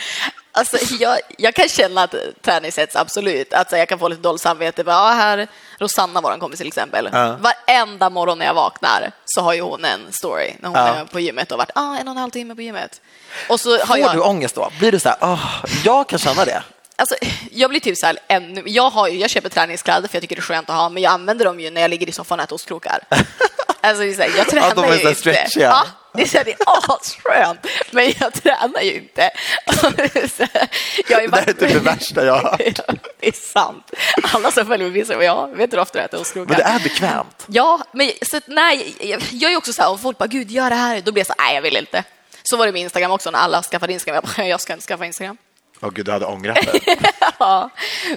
[0.51, 3.53] Alltså, jag, jag kan känna att träningshets, absolut.
[3.53, 4.83] Alltså, jag kan få lite dåligt samvete.
[4.83, 5.47] Bara, ja, här,
[5.79, 7.09] Rosanna, vår kompis till exempel.
[7.13, 7.37] Ja.
[7.39, 10.87] Varenda morgon när jag vaknar så har ju hon en story när hon Ja.
[10.87, 13.01] är på gymmet och har varit ah, en och en halv timme på gymmet.
[13.49, 14.15] Och så har Får jag...
[14.15, 14.69] du ångest då?
[14.79, 15.45] Blir du så här, "Åh,
[15.83, 16.63] jag kan känna det.
[16.95, 17.15] Alltså,
[17.51, 20.39] jag blir typ så här, ännu, jag, har jag köper träningskläder för jag tycker det
[20.39, 22.43] är skönt att ha, men jag använder dem ju när jag ligger i soffan och
[22.43, 22.99] äter ostkrokar.
[23.83, 25.15] Alltså, det är så här, jag tränar de är ju inte.
[25.15, 25.67] stretchiga.
[25.67, 29.21] Ja, det är, så här, det är asskönt, men jag tränar ju inte.
[31.07, 32.59] Jag har ju Det är typ det värsta jag har hört.
[33.19, 33.91] Det är sant.
[34.33, 36.49] Alla som följer mig visar vad jag vet hur ofta jag äter ostkrokar.
[36.49, 37.45] Men det är bekvämt.
[37.47, 40.69] Ja, men så nej, jag, jag är också så här, om folk bara gud gör
[40.69, 42.03] det här, då blir jag så här, nej jag vill inte.
[42.43, 44.21] Så var det med Instagram också när alla skaffade Instagram.
[44.23, 45.37] Jag bara, jag ska inte skaffa Instagram.
[45.81, 46.81] Åh gud, du hade ångrat dig.
[47.39, 47.69] Ja,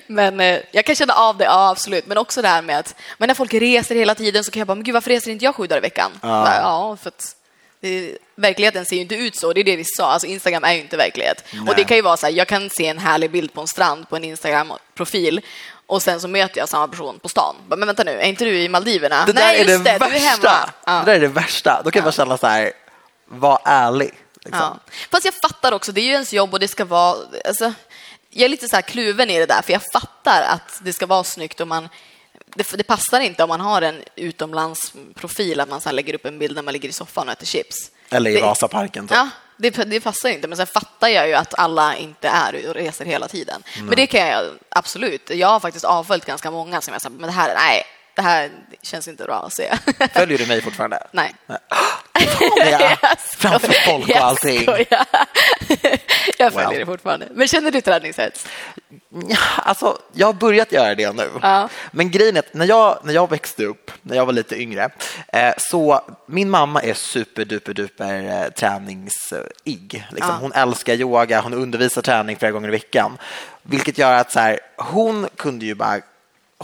[0.07, 2.07] men eh, jag kan känna av det, ja absolut.
[2.07, 4.67] Men också det här med att men när folk reser hela tiden så kan jag
[4.67, 6.11] bara, men gud varför reser inte jag sju dagar i veckan?
[6.23, 7.37] Ja, ja för att
[7.81, 10.11] det, verkligheten ser ju inte ut så, det är det vi sa.
[10.11, 11.45] Alltså Instagram är ju inte verklighet.
[11.61, 11.85] Och det Nej.
[11.85, 14.17] kan ju vara så här, jag kan se en härlig bild på en strand på
[14.17, 15.41] en Instagram-profil
[15.87, 17.55] och sen så möter jag samma person på stan.
[17.69, 19.25] Men vänta nu, är inte du i Maldiverna?
[19.27, 20.71] Det där Nej, är just det, det, du är hemma.
[20.87, 20.93] Ja.
[20.93, 21.83] Det där är det värsta.
[21.85, 22.73] Då kan jag bara känna så här,
[23.27, 24.15] var ärlig.
[24.45, 24.61] Liksom.
[24.87, 24.93] Ja.
[25.11, 27.17] Fast jag fattar också, det är ju ens jobb och det ska vara...
[27.45, 27.73] Alltså,
[28.31, 31.07] jag är lite så här kluven i det där, för jag fattar att det ska
[31.07, 31.89] vara snyggt och man...
[32.57, 36.39] Det, det passar inte om man har en utomlandsprofil, att man så lägger upp en
[36.39, 37.91] bild när man ligger i soffan och äter chips.
[38.11, 39.09] Eller i Det- Vasaparken.
[39.09, 39.17] Typ.
[39.17, 40.49] Ja, det, det passar inte.
[40.49, 43.63] Men sen fattar jag ju att alla inte är och reser hela tiden.
[43.83, 45.31] Men det kan jag absolut.
[45.31, 47.83] Jag har faktiskt avföljt ganska många som jag sagt, men det här, nej,
[48.17, 48.51] det här
[48.83, 49.73] känns inte bra att se.
[50.15, 51.07] Följer du mig fortfarande?
[51.13, 51.35] nej.
[51.47, 51.59] Ja,
[52.71, 54.61] Jag framför folk och Jag allting.
[54.63, 54.87] skojar.
[56.39, 56.79] Jag följer Well.
[56.79, 57.29] det fortfarande.
[57.33, 58.47] Men känner du träningshets?
[59.29, 61.31] Ja, alltså, jag har börjat göra det nu.
[61.43, 61.69] Ja.
[61.93, 64.91] Men grejen är att när jag, när jag växte upp, när jag var lite yngre,
[65.33, 70.07] eh, så min mamma är superduper-duper eh, träningsig.
[70.11, 70.31] Liksom.
[70.31, 70.39] Ja.
[70.41, 73.19] Hon älskar yoga, hon undervisar träning flera gånger i veckan.
[73.63, 76.01] Vilket gör att så här, hon kunde ju bara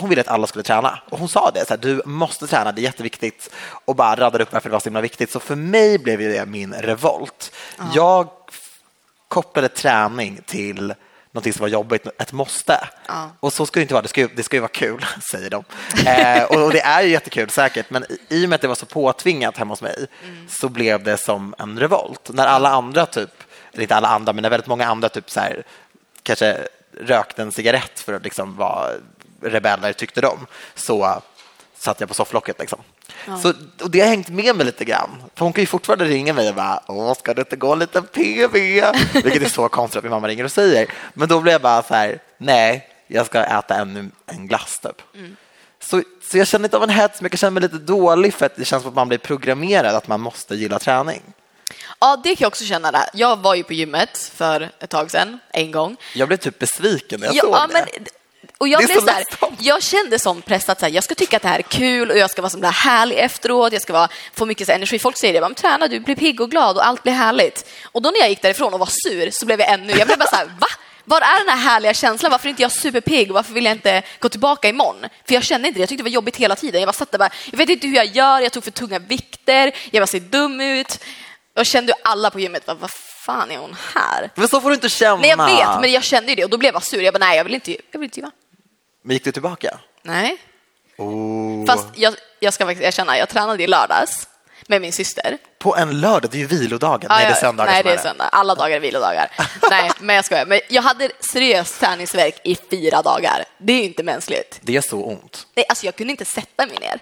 [0.00, 2.72] hon ville att alla skulle träna och hon sa det, så här, du måste träna,
[2.72, 3.50] det är jätteviktigt
[3.84, 5.30] och bara radade upp varför det var så himla viktigt.
[5.30, 7.52] Så för mig blev det min revolt.
[7.94, 8.78] Jag f-
[9.28, 10.94] kopplade träning till
[11.32, 12.88] någonting som var jobbigt, ett måste.
[13.06, 13.30] Ja.
[13.40, 15.50] Och så ska det inte vara, det ska, ju- det ska ju vara kul, säger
[15.50, 15.64] de.
[16.06, 18.86] Eh, och, det är ju jättekul säkert, men i, och med att det var så
[18.86, 20.06] påtvingat hemma hos mig
[20.48, 22.30] så blev det som en revolt.
[22.32, 23.30] När alla andra, typ,
[23.72, 25.62] eller inte alla andra, men när väldigt många andra typ så här,
[26.22, 26.58] kanske
[27.00, 28.88] rökte en cigarett för att liksom vara
[29.42, 31.22] rebeller, tyckte de, så
[31.78, 32.58] satt jag på sofflocket.
[32.58, 32.78] Liksom.
[33.42, 35.22] Så, och det har hängt med mig lite grann.
[35.34, 37.78] För hon kan ju fortfarande ringa mig och bara “Åh, ska det inte gå en
[37.78, 40.92] liten PV?” Vilket är så konstigt att min mamma ringer och säger.
[41.14, 45.02] Men då blir jag bara så här, nej, jag ska äta ännu en glass typ.
[45.82, 48.46] Så, så jag känner inte av en hets, men jag känna mig lite dålig för
[48.46, 51.22] att det känns som att man blir programmerad att man måste gilla träning.
[52.00, 52.92] Ja, det kan jag också känna.
[52.92, 53.04] Där.
[53.14, 55.96] Jag var ju på gymmet för ett tag sedan, en gång.
[56.14, 57.72] Jag blev typ besviken när jag Ja, såg ja, det.
[57.72, 58.06] men,
[58.58, 59.24] och jag, blev så så här,
[59.58, 62.10] jag kände som press att så här, jag ska tycka att det här är kul
[62.10, 63.72] och jag ska vara så där härlig efteråt.
[63.72, 64.98] Jag ska vara, få mycket så här, energi.
[64.98, 67.70] Folk säger det, men träna, du blir pigg och glad och allt blir härligt.
[67.84, 70.18] Och då när jag gick därifrån och var sur så blev jag ännu, jag blev
[70.18, 70.66] bara så här, va?
[71.04, 72.30] Var är den här härliga känslan?
[72.30, 73.32] Varför är inte jag superpigg?
[73.32, 75.06] Varför vill jag inte gå tillbaka imorgon?
[75.26, 75.82] För jag kände inte det.
[75.82, 76.80] Jag tyckte det var jobbigt hela tiden.
[76.80, 78.40] Jag bara satt där bara, jag vet inte hur jag gör.
[78.40, 79.72] Jag tog för tunga vikter.
[79.90, 80.98] Jag bara ser dum ut.
[81.54, 82.90] Jag kände alla på gymmet, bara, vad
[83.26, 84.30] fan är hon här?
[84.34, 85.16] Men så får du inte känna.
[85.16, 87.02] Nej, jag vet, men jag kände ju det och då blev jag sur.
[87.02, 88.30] Jag bara, nej, jag vill inte, jag vill inte gymma.
[89.04, 89.78] Men gick du tillbaka?
[90.02, 90.36] Nej.
[90.98, 91.66] Oh.
[91.66, 94.28] Fast jag, jag ska faktiskt erkänna, jag tränade i lördags
[94.66, 95.38] med min syster.
[95.58, 97.06] På en lördag, det är ju vilodagen.
[97.10, 98.24] Ja, nej, det är söndagar Nej, det är söndag.
[98.24, 99.30] Alla dagar är vilodagar.
[99.70, 100.46] nej, men jag skojar.
[100.46, 103.44] Men jag hade seriös träningsvärk i fyra dagar.
[103.58, 104.58] Det är ju inte mänskligt.
[104.62, 105.46] Det är så ont.
[105.54, 107.00] Nej, alltså jag kunde inte sätta mig ner.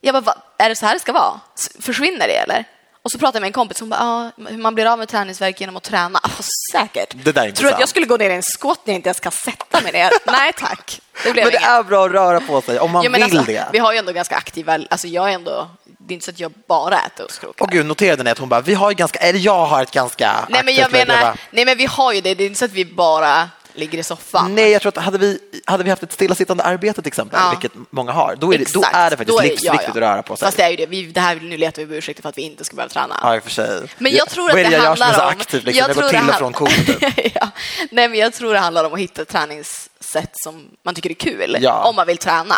[0.00, 1.40] Jag bara, "Va- är det så här det ska vara?
[1.80, 2.64] Försvinner det eller?
[3.06, 5.08] Och så pratade jag med en kompis som bara, ah, hur man blir av med
[5.08, 6.20] träningsvärk genom att träna.
[6.22, 6.30] Ah,
[6.72, 7.14] säkert.
[7.24, 8.98] Det där är Tror du att jag skulle gå ner i en squat när jag
[8.98, 10.10] inte ens kan sätta mig ner?
[10.26, 11.68] Nej tack, det blev Men det inget.
[11.70, 13.68] är bra att röra på sig om man Ja, vill alltså, det.
[13.72, 16.40] Vi har ju ändå ganska aktiva, alltså jag är ändå, det är inte så att
[16.40, 17.64] jag bara äter ostkrokar.
[17.64, 19.90] Och gud, noterade ni att hon bara, vi har ju ganska, eller jag har ett
[19.90, 22.64] ganska nej men jag menar, nej men vi har ju det, det är inte så
[22.64, 24.54] att vi bara ligger i soffan.
[24.54, 27.50] Nej, jag tror att hade vi, hade vi haft ett stillasittande arbete till exempel, Ja.
[27.50, 29.90] vilket många har, då är det, då är det faktiskt Då är- livsviktigt ja, ja.
[29.90, 30.46] att röra på sig.
[30.46, 32.42] Fast det är ju det, vi, det här, nu letar vi ursäkter för att vi
[32.42, 33.18] inte ska behöva träna.
[33.22, 33.82] Ja, i och för sig.
[33.98, 35.28] Men jag tror att det, det jag handlar så om...
[35.28, 35.64] aktiv?
[35.64, 35.78] Liksom?
[35.78, 36.84] Jag, går tror till och från koden.
[36.86, 37.32] Typ.
[37.34, 37.48] ja.
[37.90, 41.14] Nej, men jag tror det handlar om att hitta ett träningssätt som man tycker är
[41.14, 41.84] kul, Ja.
[41.88, 42.54] om man vill träna.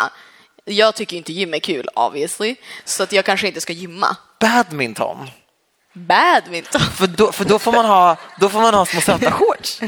[0.64, 4.16] Jag tycker inte gym är kul, obviously, så att jag kanske inte ska gymma.
[4.40, 5.30] Badminton.
[5.94, 6.80] Badminton.
[6.80, 9.80] För då, för då, får man ha, då får man ha små söta shorts.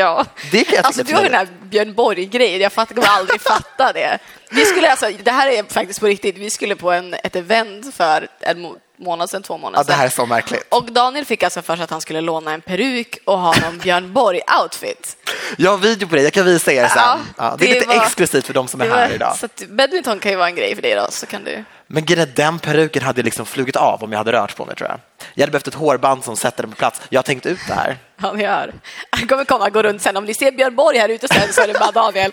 [0.00, 0.24] Ja.
[0.50, 3.92] Det kan jag alltså, du är har den här Björn Borg-grejen, jag kommer aldrig fatta
[3.92, 4.18] det.
[4.50, 7.94] Vi skulle alltså, det här är faktiskt på riktigt, vi skulle på en, ett event
[7.94, 10.16] för en må- månad sedan, två månader Ja, det här är sedan.
[10.16, 10.66] så märkligt.
[10.68, 13.78] Och Daniel fick alltså för sig att han skulle låna en peruk och ha någon
[13.78, 15.16] Björn Borg-outfit.
[15.58, 16.96] Jag har video på det, jag kan visa er sen.
[17.02, 19.12] Ja, Ja, det är det lite var- exklusivt för de som är Det var- här
[19.14, 19.36] idag.
[19.36, 21.64] Så att badminton kan ju vara en grej för dig då, så kan du...
[21.92, 25.00] Men den peruken hade liksom flugit av om jag hade rört på mig tror jag.
[25.34, 27.00] Jag hade behövt ett hårband som sätter den på plats.
[27.08, 27.98] Jag har tänkt ut det här.
[28.16, 28.74] Han gör.
[29.10, 30.16] Han kommer komma och gå runt sen.
[30.16, 32.32] Om ni ser Björn Borg här ute sen så är det bara Daniel.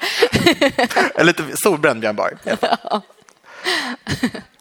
[1.16, 2.36] En lite solbränd Björn Borg.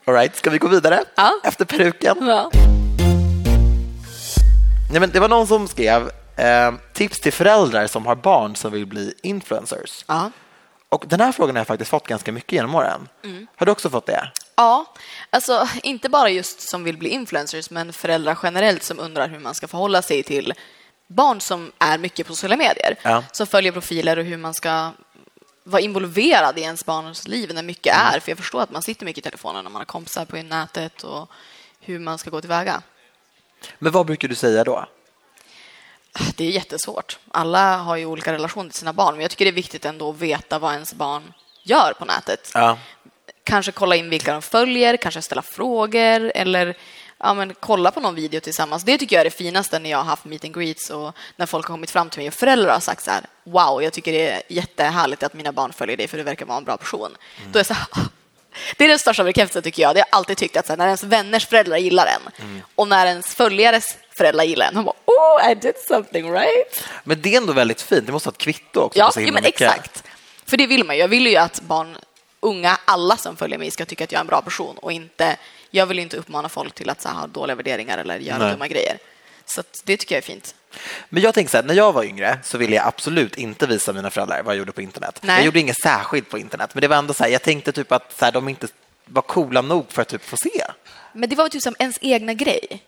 [0.04, 1.32] All right, ska vi gå vidare Ja.
[1.44, 2.16] efter peruken?
[2.28, 2.50] Ja.
[4.90, 8.72] Nej, men det var någon som skrev eh, tips till föräldrar som har barn som
[8.72, 10.04] vill bli influencers.
[10.08, 10.30] Ja.
[10.88, 13.08] Och den här frågan har jag faktiskt fått ganska mycket genom åren.
[13.24, 13.46] Mm.
[13.56, 14.28] Har du också fått det?
[14.56, 14.86] Ja,
[15.30, 19.54] alltså inte bara just som vill bli influencers, men föräldrar generellt som undrar hur man
[19.54, 20.54] ska förhålla sig till
[21.06, 23.24] barn som är mycket på sociala medier, Ja.
[23.32, 24.90] som följer profiler och hur man ska
[25.64, 28.06] vara involverad i ens barns liv när mycket Mm.
[28.14, 28.20] är.
[28.20, 31.02] För jag förstår att man sitter mycket i telefonen när man har kompisar på nätet
[31.04, 31.30] och
[31.80, 32.82] hur man ska gå tillväga.
[33.78, 34.86] Men vad brukar du säga då?
[36.36, 37.18] Det är jättesvårt.
[37.30, 40.10] Alla har ju olika relationer till sina barn, men jag tycker det är viktigt ändå
[40.10, 42.50] att veta vad ens barn gör på nätet.
[42.54, 42.78] Ja.
[43.46, 46.76] Kanske kolla in vilka de följer, kanske ställa frågor eller
[47.18, 48.84] ja, men, kolla på någon video tillsammans.
[48.84, 51.46] Det tycker jag är det finaste när jag har haft meet and greets och när
[51.46, 54.12] folk har kommit fram till mig och föräldrar har sagt så här wow, jag tycker
[54.12, 57.16] det är jättehärligt att mina barn följer dig för du verkar vara en bra person.
[57.52, 57.86] Då är så här,
[58.76, 59.94] det är den största bekräftelsen tycker jag.
[59.94, 63.06] Det har jag alltid tyckt att här, när ens vänners föräldrar gillar en och när
[63.06, 66.84] ens följares föräldrar gillar en, de bara oh, I did something right.
[67.04, 68.06] Men det är ändå väldigt fint.
[68.06, 68.98] Det måste ha ett kvitto också.
[68.98, 69.60] Ja, ja men mycket.
[69.60, 70.02] exakt.
[70.46, 71.00] För det vill man ju.
[71.00, 71.98] Jag vill ju att barn,
[72.40, 75.36] unga, alla som följer mig ska tycka att jag är en bra person och inte,
[75.70, 78.50] jag vill inte uppmana folk till att så här, ha dåliga värderingar eller göra Nej.
[78.52, 78.98] dumma grejer.
[79.44, 80.54] Så det tycker jag är fint.
[81.08, 83.92] Men jag tänker så här, när jag var yngre så ville jag absolut inte visa
[83.92, 85.18] mina föräldrar vad jag gjorde på internet.
[85.22, 85.36] Nej.
[85.36, 87.92] Jag gjorde inget särskilt på internet, men det var ändå så här, jag tänkte typ
[87.92, 88.68] att så här, de inte
[89.04, 90.64] var coola nog för att typ få se.
[91.12, 92.82] Men det var typ som ens egna grej.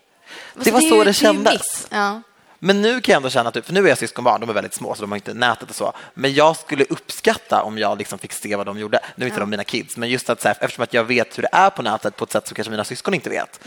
[0.53, 1.87] Det var är så det ju kändes.
[1.89, 2.21] Ja.
[2.59, 4.73] Men nu kan jag ändå känna, typ, för nu är jag syskonbarn, de är väldigt
[4.73, 8.19] små så de har inte nätet och så, men jag skulle uppskatta om jag liksom
[8.19, 8.99] fick se vad de gjorde.
[9.15, 11.37] Nu är inte de mina kids, men just att så här, eftersom att jag vet
[11.37, 13.59] hur det är på nätet på ett sätt som kanske mina syskon inte vet,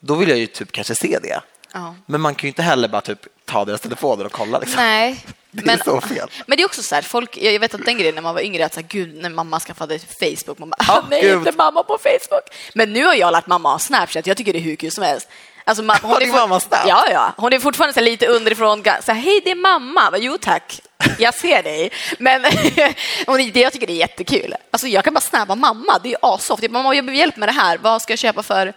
[0.00, 1.40] då vill jag ju typ kanske se det.
[1.72, 1.94] Ja.
[2.06, 4.58] Men man kan ju inte heller bara typ ta deras telefoner och kolla.
[4.58, 4.82] Liksom.
[4.82, 5.24] Nej.
[5.54, 6.30] Det är så fel.
[6.46, 8.42] Men det är också så här, folk, jag vet att den grejen när man var
[8.42, 11.38] yngre, att så här, gud, när mamma skaffade Facebook, man bara, Ja, ah, nej, gud.
[11.38, 12.42] inte mamma på Facebook.
[12.74, 15.04] Men nu har jag lärt mamma ha Snapchat, jag tycker det är hur kul som
[15.04, 15.28] helst.
[15.64, 16.60] Alltså, ma- hon är mamma?
[16.88, 17.32] Ja, ja.
[17.36, 20.10] Hon är fortfarande lite underifrån, så här, hej, det är mamma.
[20.10, 20.80] Bara, Jo, tack.
[21.18, 21.90] Jag ser dig.
[22.18, 22.42] Men
[23.52, 24.54] det, jag tycker det är jättekul.
[24.70, 26.70] Alltså, jag kan bara snabba mamma, det är asoft.
[26.70, 27.78] Mamma, jag behöver hjälp med det här.
[27.78, 28.72] Vad ska jag köpa för,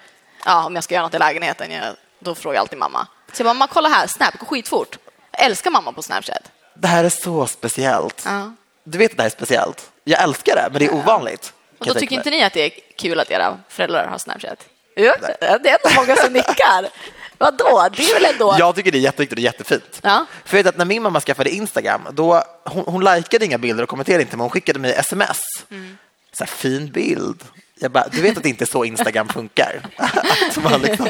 [0.46, 1.72] ja, om jag ska göra något i lägenheten?
[1.72, 3.08] Jag, då frågar jag alltid mamma.
[3.34, 4.98] Så jag bara, mamma, kolla här, Snap, går skitfort.
[5.32, 6.52] Jag älskar mamma på Snapchat.
[6.74, 8.22] Det här är så speciellt.
[8.26, 8.54] Ja.
[8.84, 9.90] Du vet att det här är speciellt.
[10.04, 11.54] Jag älskar det, men det är ovanligt.
[11.80, 14.60] Och då tycker inte ni att det är kul att era föräldrar har Snapchat?
[14.96, 16.90] Ja, det är ändå många som nickar.
[17.38, 17.90] Vadå?
[17.96, 18.56] Det är väl ändå...
[18.60, 20.00] Jag tycker det är jätteviktigt och jättefint.
[20.04, 20.26] Ja.
[20.46, 23.84] För jag vet att när min mamma skaffade Instagram, då, hon, hon likade inga bilder
[23.84, 25.42] och kommenterade inte, men hon skickade mig sms.
[25.72, 25.98] Mm.
[26.32, 27.44] Så här, fin bild.
[27.80, 29.82] Jag bara, du vet att det inte är så Instagram funkar.
[30.82, 31.10] liksom,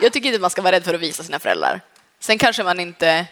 [0.00, 1.80] Jag tycker inte man ska vara rädd för att visa sina föräldrar.
[2.20, 3.26] Sen kanske man inte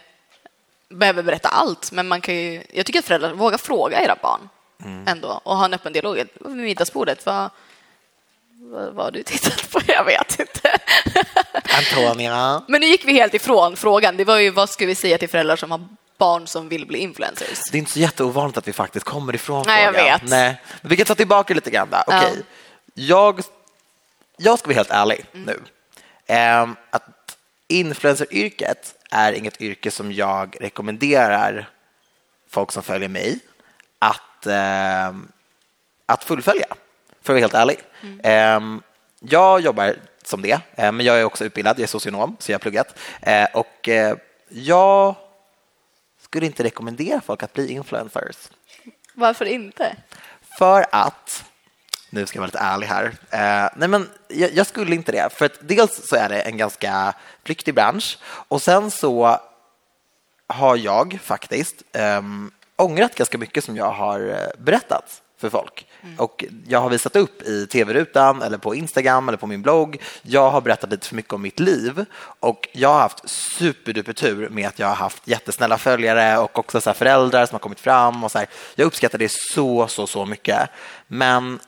[0.90, 2.62] behöver berätta allt, men man kan ju...
[2.72, 4.48] Jag tycker att föräldrar vågar fråga era barn
[4.84, 5.08] Mm.
[5.08, 6.16] ändå och ha en öppen dialog.
[6.16, 7.50] Vid middagsbordet, vad,
[8.60, 9.80] vad, har du tittat på?
[9.86, 10.78] Jag vet inte.
[11.78, 12.62] Antonia.
[12.68, 14.16] Men nu gick vi helt ifrån frågan.
[14.16, 15.88] Det var ju vad ska vi säga till föräldrar som har
[16.18, 17.62] barn som vill bli influencers?
[17.72, 20.20] Det är inte så jätteovanligt att vi faktiskt kommer ifrån Nej, jag frågan.
[20.20, 20.30] vet.
[20.30, 20.60] Nej.
[20.80, 21.90] Men vi kan ta tillbaka lite grann.
[21.90, 22.04] Där.
[22.06, 22.18] Ja.
[22.26, 22.42] Okej.
[22.94, 23.40] Jag,
[24.36, 25.46] jag ska vara helt ärlig Mm.
[25.46, 25.60] nu.
[26.26, 27.36] Ehm, att
[27.68, 31.68] influenceryrket är inget yrke som jag rekommenderar
[32.50, 33.38] folk som följer mig
[33.98, 35.28] att, ehm,
[36.06, 36.66] att fullfölja,
[37.24, 37.78] för att vara helt ärlig.
[38.02, 38.82] Mm.
[39.20, 42.54] Jag jobbar som det, eh, men jag är också utbildad, jag är socionom, så jag
[42.54, 42.98] har pluggat.
[43.20, 44.16] Eh, och eh,
[44.48, 45.14] jag
[46.20, 48.36] skulle inte rekommendera folk att bli influencers.
[49.14, 49.96] Varför inte?
[50.58, 51.44] För att,
[52.10, 53.12] nu ska jag vara lite ärlig här,
[53.76, 55.32] nej men jag, jag, skulle inte det.
[55.32, 59.40] För att dels så är det en ganska flyktig bransch och sen så
[60.46, 62.22] har jag faktiskt eh,
[62.76, 65.86] ångrat ganska mycket som jag har berättat för folk.
[66.02, 66.18] Mm.
[66.18, 70.02] Och jag har visat upp i tv-rutan eller på Instagram eller på min blogg.
[70.22, 72.04] Jag har berättat lite för mycket om mitt liv
[72.40, 76.80] och jag har haft superduper tur med att jag har haft jättesnälla följare och också
[76.80, 78.46] så föräldrar som har kommit fram och så här.
[78.74, 80.70] Jag uppskattar det så, så, så mycket.
[81.06, 81.58] Men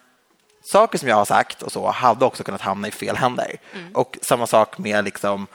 [0.73, 3.57] saker som jag har sagt och så hade också kunnat hamna i fel händer.
[3.75, 3.97] Mm.
[3.97, 5.47] Och samma sak med liksom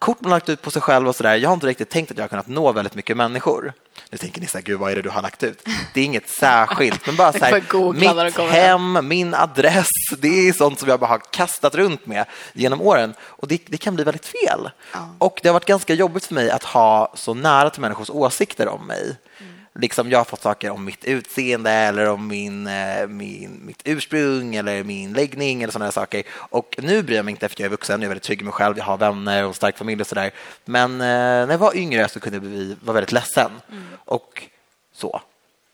[0.00, 1.36] kort man lagt ut på sig själv och så där.
[1.36, 3.72] Jag har inte riktigt tänkt att jag har kunnat nå väldigt mycket människor.
[4.10, 5.68] Nu tänker ni så här, gud vad är det du har lagt ut?
[5.94, 10.78] Det är inget särskilt, men bara så här, mitt hem, min adress, det är sånt
[10.78, 14.26] som jag bara har kastat runt med genom åren och det, det kan bli väldigt
[14.26, 14.70] fel.
[14.92, 15.14] Ja.
[15.18, 18.68] Och det har varit ganska jobbigt för mig att ha så nära till människors åsikter
[18.68, 19.16] om mig.
[19.38, 23.82] Mm liksom jag har fått saker om mitt utseende eller om min, eh, min, mitt
[23.84, 26.22] ursprung eller min läggning eller sådana saker.
[26.32, 28.44] Och nu bryr jag mig inte efter jag är vuxen, jag är väldigt trygg i
[28.44, 30.30] mig själv, jag har vänner och stark familj och sådär.
[30.64, 33.50] Men eh, när jag var yngre så kunde jag vara väldigt ledsen.
[33.70, 33.84] Mm.
[34.04, 34.42] Och
[34.92, 35.20] så.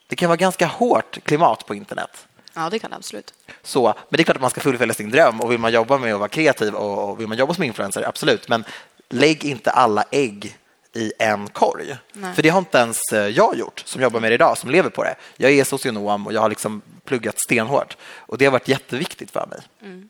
[0.09, 2.27] Det kan vara ganska hårt klimat på internet.
[2.55, 3.35] Ja, det kan det absolut.
[3.63, 5.99] Så, men det är klart att man ska fullfölja sin dröm och vill man jobba
[5.99, 8.49] med att vara kreativ och vill man jobba som influencer, absolut.
[8.49, 8.65] Men
[9.09, 10.59] lägg inte alla ägg
[10.97, 11.97] i en korg.
[12.13, 12.35] Nej.
[12.35, 14.91] För det har inte ens eh, jag gjort som jobbar med det idag, som lever
[14.91, 15.15] på det.
[15.37, 19.47] Jag är socionom och jag har liksom pluggat stenhårt och det har varit jätteviktigt för
[19.47, 19.61] mig.
[19.83, 20.09] Mm.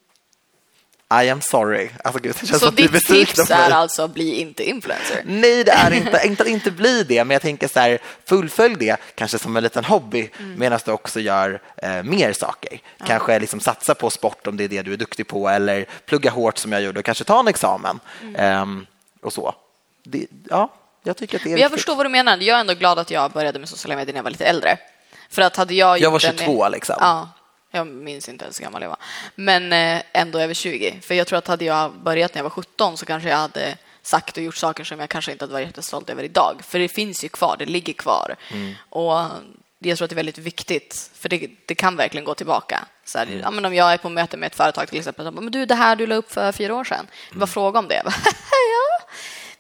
[1.24, 1.90] I am sorry.
[2.04, 5.22] Alltså, gud, det känns så ditt tips är alltså bli inte influencer?
[5.26, 8.76] Nej, det är inte, inte att inte bli det, men jag tänker så här, fullfölj
[8.78, 10.58] det kanske som en liten hobby mm.
[10.58, 12.80] medan du också gör eh, mer saker.
[12.98, 13.06] Ja.
[13.06, 16.30] Kanske liksom satsa på sport om det är det du är duktig på eller plugga
[16.30, 18.62] hårt som jag gjorde och kanske ta en examen mm.
[18.62, 18.86] um,
[19.22, 19.54] och så
[20.06, 21.72] det, ja, jag tycker att det är Jag viktigt.
[21.72, 22.36] förstår vad du menar.
[22.36, 24.78] Jag är ändå glad att jag började med sociala medier när jag var lite äldre.
[25.30, 26.96] För att hade jag jag var 22 en, liksom.
[27.00, 27.28] Ja,
[27.70, 28.98] jag minns inte ens hur gammal jag var.
[29.34, 31.00] Men eh, ändå över 20.
[31.02, 33.76] För jag tror att hade jag börjat när jag var 17 så kanske jag hade
[34.02, 36.60] sagt och gjort saker som jag kanske inte hade varit jättestolt över idag.
[36.62, 38.36] För det finns ju kvar, det ligger kvar.
[38.52, 38.74] Mm.
[38.88, 39.20] Och
[39.78, 42.84] jag tror att det är väldigt viktigt, för det, det kan verkligen gå tillbaka.
[43.04, 43.40] Så här, mm.
[43.40, 45.74] ja, men om jag är på möte med ett företag till exempel, men du, det
[45.74, 47.40] här du la upp för fyra år sedan, mm.
[47.40, 48.02] vad fråga om det?
[48.04, 48.95] ja,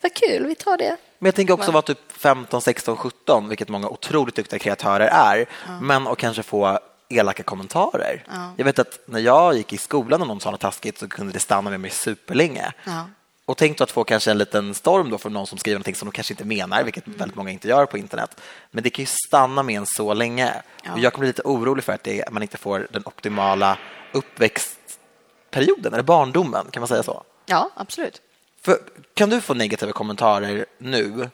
[0.06, 0.96] vad kul, vi tar det.
[1.18, 5.46] Men jag tänker också vara typ 15, 16, 17, vilket många otroligt duktiga kreatörer är,
[5.66, 5.80] ja.
[5.80, 8.24] men att kanske få elaka kommentarer.
[8.28, 8.52] Ja.
[8.56, 11.32] Jag vet att när jag gick i skolan och någon sa något taskigt så kunde
[11.32, 12.72] det stanna med mig superlänge.
[12.84, 13.06] Ja.
[13.44, 15.96] Och tänk då att få kanske en liten storm då från någon som skriver något
[15.96, 17.18] som de kanske inte menar, vilket mm.
[17.18, 18.40] väldigt många inte gör på internet.
[18.70, 20.62] Men det kan ju stanna med en så länge.
[20.82, 20.92] Ja.
[20.92, 23.78] Och jag kommer bli lite orolig för att det, man inte får den optimala
[24.12, 27.22] uppväxtperioden, eller barndomen, kan man säga så?
[27.46, 28.22] Ja, absolut.
[28.66, 28.78] För,
[29.14, 31.30] kan du få negativa kommentarer nu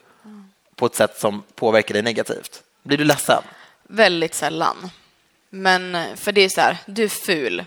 [0.75, 2.63] på ett sätt som påverkar dig negativt?
[2.83, 3.43] Blir du ledsen?
[3.83, 4.89] Väldigt sällan.
[5.49, 7.65] Men för det är så här, du är ful.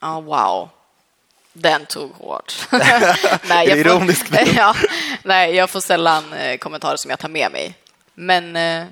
[0.00, 0.68] Ja, oh, wow.
[1.52, 2.54] Den tog hårt.
[3.48, 4.76] nej, jag Ironisk får, ja,
[5.22, 7.74] nej, jag får sällan eh, kommentarer som jag tar med mig.
[8.14, 8.86] Men, eh,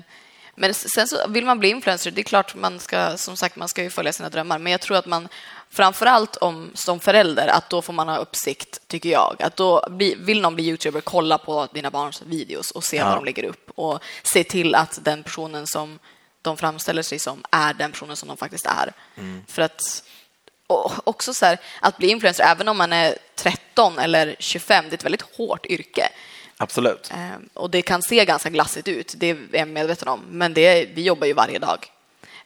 [0.55, 3.69] men sen så vill man bli influencer, det är klart man ska, som sagt, man
[3.69, 5.27] ska ju följa sina drömmar, men jag tror att man
[5.69, 9.35] framför allt om, som förälder, att då får man ha uppsikt, tycker jag.
[9.39, 13.05] Att då bli, vill någon bli youtuber, kolla på dina barns videos och se ja.
[13.05, 15.99] vad de lägger upp och se till att den personen som
[16.41, 18.93] de framställer sig som är den personen som de faktiskt är.
[19.17, 19.41] Mm.
[19.47, 20.03] För att
[21.03, 24.97] också så här, att bli influencer, även om man är 13 eller 25, det är
[24.97, 26.09] ett väldigt hårt yrke.
[26.63, 27.11] Absolut.
[27.13, 30.85] Ehm, och det kan se ganska glassigt ut, det är jag medveten om, men det,
[30.85, 31.91] vi jobbar ju varje dag.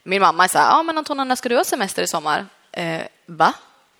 [0.02, 2.46] Min mamma är så här, ja men Antona, när ska du ha semester i sommar?
[2.72, 3.54] Eh, va?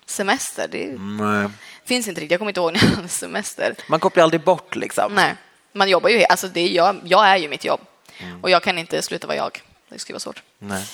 [0.05, 0.67] Semester?
[0.67, 1.49] Det Nej.
[1.85, 2.31] finns inte riktigt.
[2.31, 3.75] Jag kommer inte ihåg när jag hade semester.
[3.87, 5.13] Man kopplar aldrig bort liksom.
[5.13, 5.35] Nej,
[5.71, 6.23] man jobbar ju.
[6.23, 7.79] Alltså det är jag, jag är ju mitt jobb
[8.17, 8.43] mm.
[8.43, 9.61] och jag kan inte sluta vara jag.
[9.89, 10.43] Det skulle vara svårt.
[10.59, 10.85] Nej.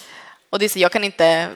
[0.50, 1.50] Och det är så, jag kan inte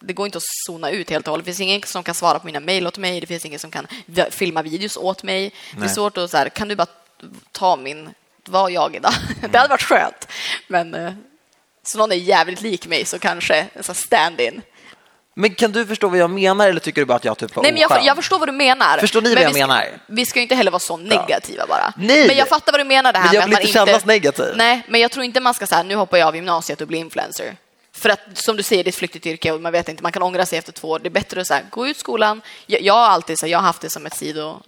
[0.00, 1.46] det går inte att zona ut helt och hållet.
[1.46, 3.20] Det finns ingen som kan svara på mina mejl åt mig.
[3.20, 3.86] Det finns ingen som kan
[4.30, 5.40] filma videos åt mig.
[5.40, 5.52] Nej.
[5.76, 6.86] Det är svårt att så här, kan du bara
[7.52, 9.12] ta min, var jag idag?
[9.50, 10.28] Det hade varit skönt.
[10.66, 11.12] Men eh,
[11.82, 14.62] så någon är jävligt lik mig så kanske en stand-in.
[15.34, 17.72] Men kan du förstå vad jag menar eller tycker du bara att jag typ Nej,
[17.72, 18.98] men jag, jag förstår vad du menar.
[18.98, 19.84] Förstår ni vad jag vi menar?
[20.06, 21.92] Vi ska ju inte heller vara så negativa bara.
[21.96, 22.26] Nej.
[22.26, 24.54] Men jag fattar vad du menar det här men jag vill inte kännas negativ.
[24.56, 26.98] Nej, men jag tror inte man ska säga nu hoppar jag av gymnasiet och blir
[26.98, 27.56] influencer.
[27.92, 30.12] För att som du säger, det är ett flyktigt yrke och man vet inte, man
[30.12, 30.98] kan ångra sig efter två år.
[30.98, 32.42] Det är bättre att så här, gå ut skolan.
[32.66, 34.60] Jag, jag har alltid så här, jag har haft det som ett sido,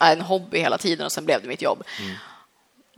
[0.00, 1.82] en hobby hela tiden och sen blev det mitt jobb.
[2.00, 2.14] Mm.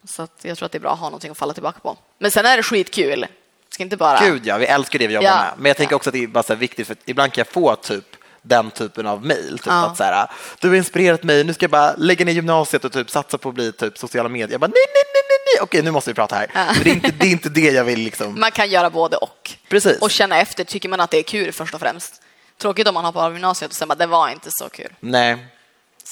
[0.05, 1.97] Så jag tror att det är bra att ha någonting att falla tillbaka på.
[2.19, 3.27] Men sen är det skitkul.
[3.71, 4.21] Ska inte bara...
[4.21, 5.43] Gud ja, vi älskar det vi jobbar ja.
[5.43, 5.53] med.
[5.57, 8.05] Men jag tänker också att det är bara viktigt för ibland kan jag få typ
[8.43, 9.59] den typen av mejl.
[9.59, 9.87] Typ Ja.
[9.87, 10.31] att så här,
[10.61, 13.49] du har inspirerat mig, nu ska jag bara lägga ner gymnasiet och typ satsa på
[13.49, 14.51] att bli typ sociala medier.
[14.51, 15.63] Jag bara, nej, nej, nej, nej, nej.
[15.63, 16.51] okej, nu måste vi prata här.
[16.55, 18.41] Men det, är inte, det är inte det jag vill liksom.
[18.41, 19.51] Man kan göra både och.
[19.69, 19.99] Precis.
[19.99, 22.23] Och känna efter, tycker man att det är kul först och främst.
[22.59, 24.95] Tråkigt om man hoppar av gymnasiet och sen bara, det var inte så kul.
[25.01, 25.47] Nej,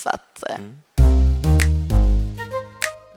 [0.03, 0.57] Så att, eh.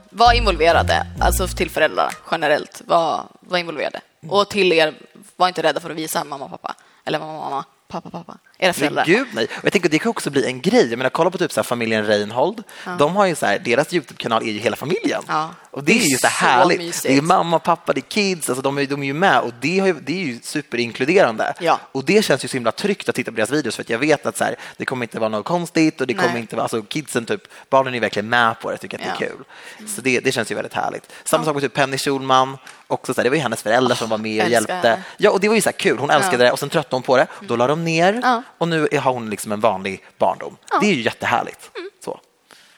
[0.09, 4.01] Var involverade, alltså till föräldrar generellt, var, var involverade.
[4.29, 4.93] Och till er,
[5.35, 6.75] var inte rädda för att visa mamma och pappa.
[7.05, 7.65] Eller mamma, mamma,
[8.01, 8.37] pappa, pappa.
[8.57, 9.05] Era föräldrar.
[9.05, 9.45] gud nej.
[9.57, 10.89] Och jag tänker det kan också bli en grej.
[10.89, 12.63] Jag menar, kolla på typ så här familjen Reinhold.
[12.99, 15.21] De har ju så här, deras Youtube-kanal är ju hela familjen.
[15.27, 15.49] Ja.
[15.71, 16.77] Och det är Det är ju så härligt.
[16.77, 17.03] mysigt.
[17.13, 19.51] Det är mamma, pappa, det är kids, alltså de, är, de är ju med och
[19.61, 21.53] det, har ju, det är ju superinkluderande.
[21.59, 21.79] Ja.
[21.91, 23.99] Och det känns ju så himla tryggt att titta på deras videos för att jag
[23.99, 26.41] vet att så här, det kommer inte vara något konstigt och det kommer Nej.
[26.41, 29.27] inte vara, alltså kidsen typ, barnen är verkligen med på det, tycker att det är
[29.29, 29.35] Ja.
[29.77, 29.87] kul.
[29.89, 31.11] Så det, det känns ju väldigt härligt.
[31.23, 32.57] Samma sak med typ Penny Schulman,
[32.93, 35.03] också så här, det var ju hennes föräldrar som var med och älskar hjälpte.
[35.17, 35.97] Ja, och det var ju så här kul.
[35.97, 36.45] Hon älskade Ja.
[36.45, 37.27] det och sen tröttnade hon på det.
[37.41, 38.43] Då la de ner Ja.
[38.57, 40.57] och nu har hon liksom en vanlig barndom.
[40.81, 41.69] Det är ju jättehärligt.
[42.05, 42.19] Så.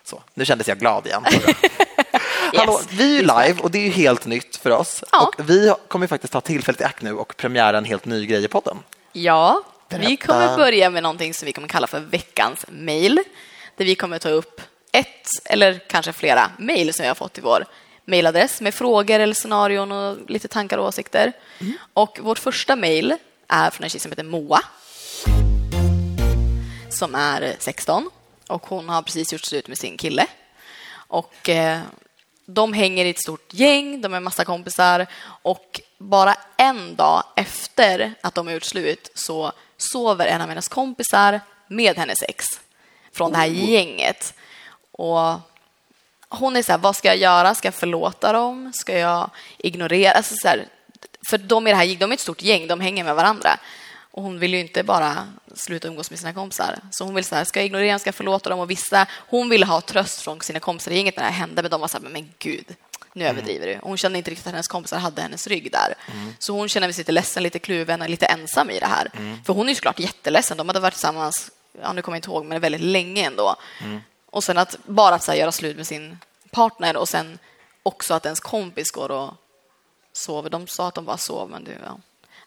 [0.04, 0.22] Så.
[0.34, 1.24] Nu kändes jag glad igen.
[2.58, 5.04] Hallå, vi är ju live och det är ju helt nytt för oss.
[5.12, 5.32] Ja.
[5.38, 8.44] Och vi kommer faktiskt ta tillfället i akt nu och premiära en helt ny grej
[8.44, 8.78] i podden.
[9.12, 10.26] Ja, vi Berätta.
[10.28, 13.20] kommer börja med någonting som vi kommer kalla för veckans mail.
[13.78, 14.62] Där vi kommer ta upp
[14.92, 17.66] ett eller kanske flera mail som vi har fått till vår
[18.06, 21.34] mejladress med frågor eller scenarion och lite tankar och åsikter.
[21.94, 23.16] Och vårt första mejl
[23.48, 24.62] är från en tjej som heter Moa.
[26.90, 28.10] Som är 16
[28.48, 30.28] och hon har precis gjort slut med sin kille.
[30.94, 31.80] Och eh,
[32.46, 35.08] de hänger i ett stort gäng, de är massa kompisar
[35.42, 40.68] och bara en dag efter att de har gjort slut så sover en av hennes
[40.68, 42.46] kompisar med hennes ex
[43.12, 44.34] från det här gänget.
[44.92, 45.40] Och
[46.36, 47.56] hon är så här, vad ska jag göra?
[47.56, 48.72] Ska jag förlåta dem?
[48.74, 50.12] Ska jag ignorera?
[50.12, 50.68] Alltså så här,
[51.30, 53.60] för de är, det här, de är ett stort gäng, de hänger med varandra.
[54.12, 56.80] Och hon vill ju inte bara sluta umgås med sina kompisar.
[56.92, 58.00] Så hon vill så här, ska jag ignorera?
[58.00, 58.60] Ska jag förlåta dem?
[58.60, 61.62] Och vissa, hon ville ha tröst från sina kompisar i gänget när det här hände,
[61.62, 62.76] men de var så här, men gud,
[63.14, 63.80] nu överdriver du.
[63.82, 65.94] Hon kände inte riktigt att hennes kompisar hade hennes rygg där.
[66.40, 69.12] Så hon kände sig lite ledsen, lite kluven och lite ensam i det här.
[69.46, 70.58] För hon är ju såklart jätteledsen.
[70.58, 73.56] De hade varit tillsammans, ja, nu kommer jag inte ihåg, men väldigt länge ändå.
[74.36, 76.20] Och sen att bara att så här, göra slut med sin
[76.52, 77.40] partner och sen
[77.84, 79.34] också att ens kompis går och
[80.14, 80.50] sover.
[80.50, 81.98] De sa att de bara sov, men det, ja.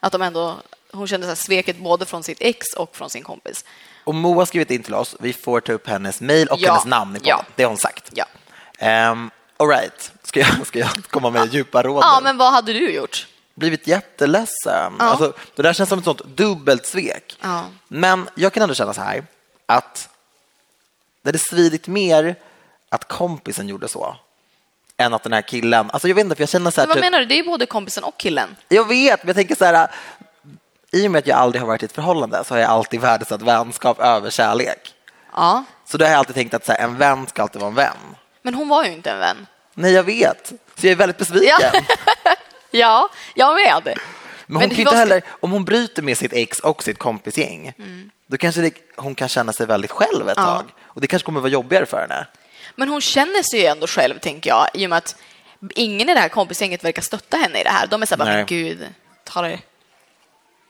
[0.01, 0.57] Att de ändå,
[0.93, 3.64] hon kände så här sveket både från sitt ex och från sin kompis.
[4.05, 5.16] Och Moa har skrivit in till oss.
[5.20, 6.72] Vi får ta upp hennes mejl och Ja.
[6.72, 7.28] hennes namn i podden.
[7.39, 7.45] Ja.
[7.57, 8.12] Det har hon sagt.
[8.14, 8.24] Ja.
[9.11, 10.12] Um, all right.
[10.22, 12.03] Ska jag, ska jag komma med djupa råd?
[12.03, 13.26] Ja, men vad hade du gjort?
[13.55, 14.93] blivit jätteledsen.
[14.99, 17.36] Alltså, det där känns som ett sånt dubbelt svek.
[17.41, 17.64] Ja.
[17.89, 19.26] Men jag kan ändå känna så här
[19.66, 20.09] att
[21.32, 22.36] det hade svidit mer
[22.88, 24.16] att kompisen gjorde så
[24.96, 26.94] än att den här killen, alltså jag vet inte för jag känner så här, Men
[26.96, 27.24] vad typ, menar du?
[27.26, 28.56] Det är både kompisen och killen.
[28.68, 29.90] jag vet, men jag tänker så här,
[30.90, 33.00] i och med att jag aldrig har varit i ett förhållande så har jag alltid
[33.00, 34.94] värdesatt vänskap över kärlek.
[35.34, 35.64] Ja.
[35.84, 37.74] Så då har jag alltid tänkt att så här, en vän ska alltid vara en
[37.74, 37.96] vän.
[38.42, 39.46] Men hon var ju inte en vän.
[39.74, 40.52] Nej, jag vet.
[40.74, 41.58] Så jag är väldigt besviken.
[41.72, 41.80] Ja.
[42.70, 43.82] Ja, jag med.
[43.84, 47.72] Men hon Men kan inte heller, om hon bryter med sitt ex och sitt kompisgäng,
[48.26, 50.44] då kanske det, hon kan känna sig väldigt själv ett Ja.
[50.44, 50.64] tag.
[50.99, 52.26] Och det kanske kommer vara jobbigare för henne.
[52.74, 55.16] Men hon känner sig ju ändå själv, tänker jag, i och med att
[55.74, 57.86] ingen i det här kompisgänget verkar stötta henne i det här.
[57.86, 58.86] De är så här, bara, men gud,
[59.24, 59.59] ta det,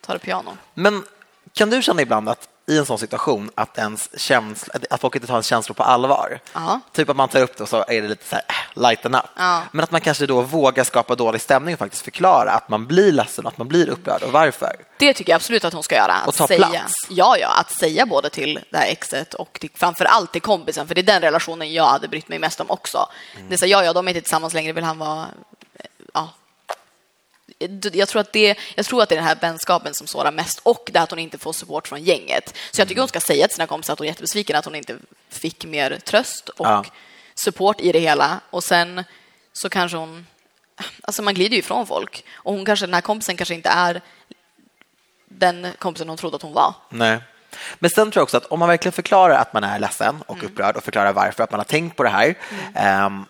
[0.00, 0.56] ta det piano.
[0.74, 1.04] Men
[1.52, 5.26] kan du känna ibland att i en sån situation att, ens känsla, att folk inte
[5.26, 6.40] tar ens känslor på allvar?
[6.52, 6.80] Ja.
[6.92, 9.14] Typ att man tar upp det och så är det lite så här, äh, lighten
[9.14, 9.22] up.
[9.36, 9.62] Ja.
[9.72, 13.12] Men att man kanske då vågar skapa dålig stämning och faktiskt förklara att man blir
[13.12, 14.76] ledsen, att man blir upprörd och varför.
[14.98, 16.12] Det tycker jag absolut att hon ska göra.
[16.12, 16.92] Att Och ta säga, plats.
[17.08, 20.88] Ja, ja, att säga både till det här exet och till, framför allt till kompisen,
[20.88, 23.08] för det är den relationen jag hade brytt mig mest om också.
[23.48, 25.26] Det är så, ja, ja, de är inte tillsammans längre, vill han vara...
[27.58, 27.68] Ja.
[27.92, 30.60] Jag tror, att det, jag tror att det är den här vänskapen som sårar mest
[30.62, 32.54] och det att hon inte får support från gänget.
[32.70, 34.74] Så jag tycker hon ska säga till sina kompisar att hon är jättebesviken att hon
[34.74, 34.96] inte
[35.28, 36.84] fick mer tröst och Ja.
[37.34, 38.40] support i det hela.
[38.50, 39.04] Och sen
[39.52, 40.26] så kanske hon...
[41.02, 42.24] Alltså man glider ju ifrån folk.
[42.32, 44.00] Och hon kanske, den här kompisen kanske inte är
[45.28, 46.74] den kompisen hon trodde att hon var.
[46.88, 47.18] Nej.
[47.78, 50.36] Men sen tror jag också att om man verkligen förklarar att man är ledsen och
[50.36, 50.46] Mm.
[50.46, 52.34] upprörd och förklarar varför, att man har tänkt på det här,
[52.74, 53.24] ehm,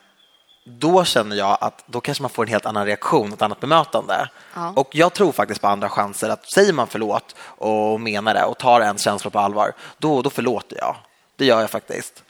[0.68, 4.28] då känner jag att då kanske man får en helt annan reaktion, ett annat bemötande.
[4.54, 4.72] Ja.
[4.76, 8.58] Och jag tror faktiskt på andra chanser att säger man förlåt och menar det och
[8.58, 10.96] tar ens känslor på allvar, då, då förlåter jag.
[11.36, 12.22] Det gör jag faktiskt.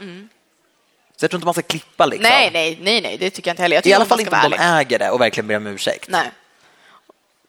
[1.16, 2.26] Så jag tror inte man ska klippa liksom.
[2.26, 2.38] Mm.
[2.38, 3.76] Nej, nej, nej, nej, det tycker jag inte heller.
[3.76, 6.08] Jag I alla fall inte om de äger det och verkligen ber om ursäkt.
[6.08, 6.30] Nej.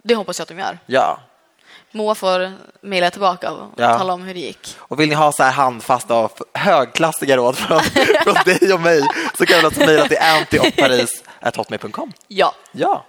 [0.04, 0.80] Det hoppas jag att de gör.
[0.86, 1.20] Ja.
[1.92, 3.98] Moa får mejla tillbaka och Ja.
[3.98, 4.76] tala om hur det gick.
[4.80, 7.80] Och vill ni ha så här handfasta och högklassiga råd från,
[8.24, 9.02] från dig och mig
[9.38, 12.12] så kan ni alltså mejla till antiochparis.hotmail.com.
[12.28, 12.54] Ja.
[12.72, 13.06] Ja.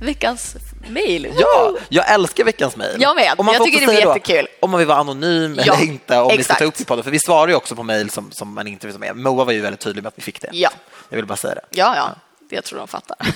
[0.00, 0.56] Veckans
[0.88, 1.32] Mail.
[1.38, 2.96] Ja, jag älskar veckans mejl.
[3.02, 3.34] Jag med.
[3.38, 4.48] Jag tycker det då jättekul.
[4.60, 6.58] Om man vill vara anonym Ja, eller inte, om vi ska exakt.
[6.58, 7.04] ta upp i podden.
[7.04, 9.16] För vi svarar ju också på mejl som, som man inte vill med.
[9.16, 10.48] Moa var ju väldigt tydlig med att vi fick det.
[10.52, 10.70] Ja.
[11.08, 11.60] Jag vill bara säga det.
[11.70, 12.08] Ja, ja.
[12.50, 13.16] Jag tror de fattar.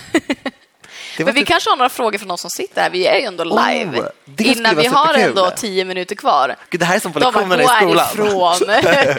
[1.16, 2.90] Det Men vi typ- kanske har några frågor från någon som sitter här.
[2.90, 4.02] Vi är ju ändå Oh, live.
[4.24, 5.28] det skulle Innan vi har superkul.
[5.28, 6.56] ändå tio minuter kvar.
[6.70, 7.66] Gud, det här är som på De lektionerna i
[8.14, 8.56] skolan.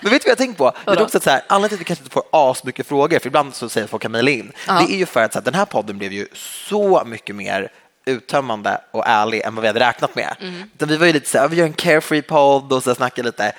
[0.00, 0.64] Men vet du vad jag tänker på?
[0.64, 0.94] Vadå?
[0.94, 3.26] tror också att så här, anledningen till att vi kanske inte får asmycket frågor, för
[3.26, 4.72] ibland så säger folk kan mejla in, Ja.
[4.72, 6.28] det är ju för att så här, den här podden blev ju
[6.68, 7.68] så mycket mer
[8.06, 10.36] uttömmande och ärlig än vad vi hade räknat med.
[10.40, 10.70] Mm.
[10.78, 13.52] Vi var ju lite så här, vi gör en carefree podd och så snackar lite.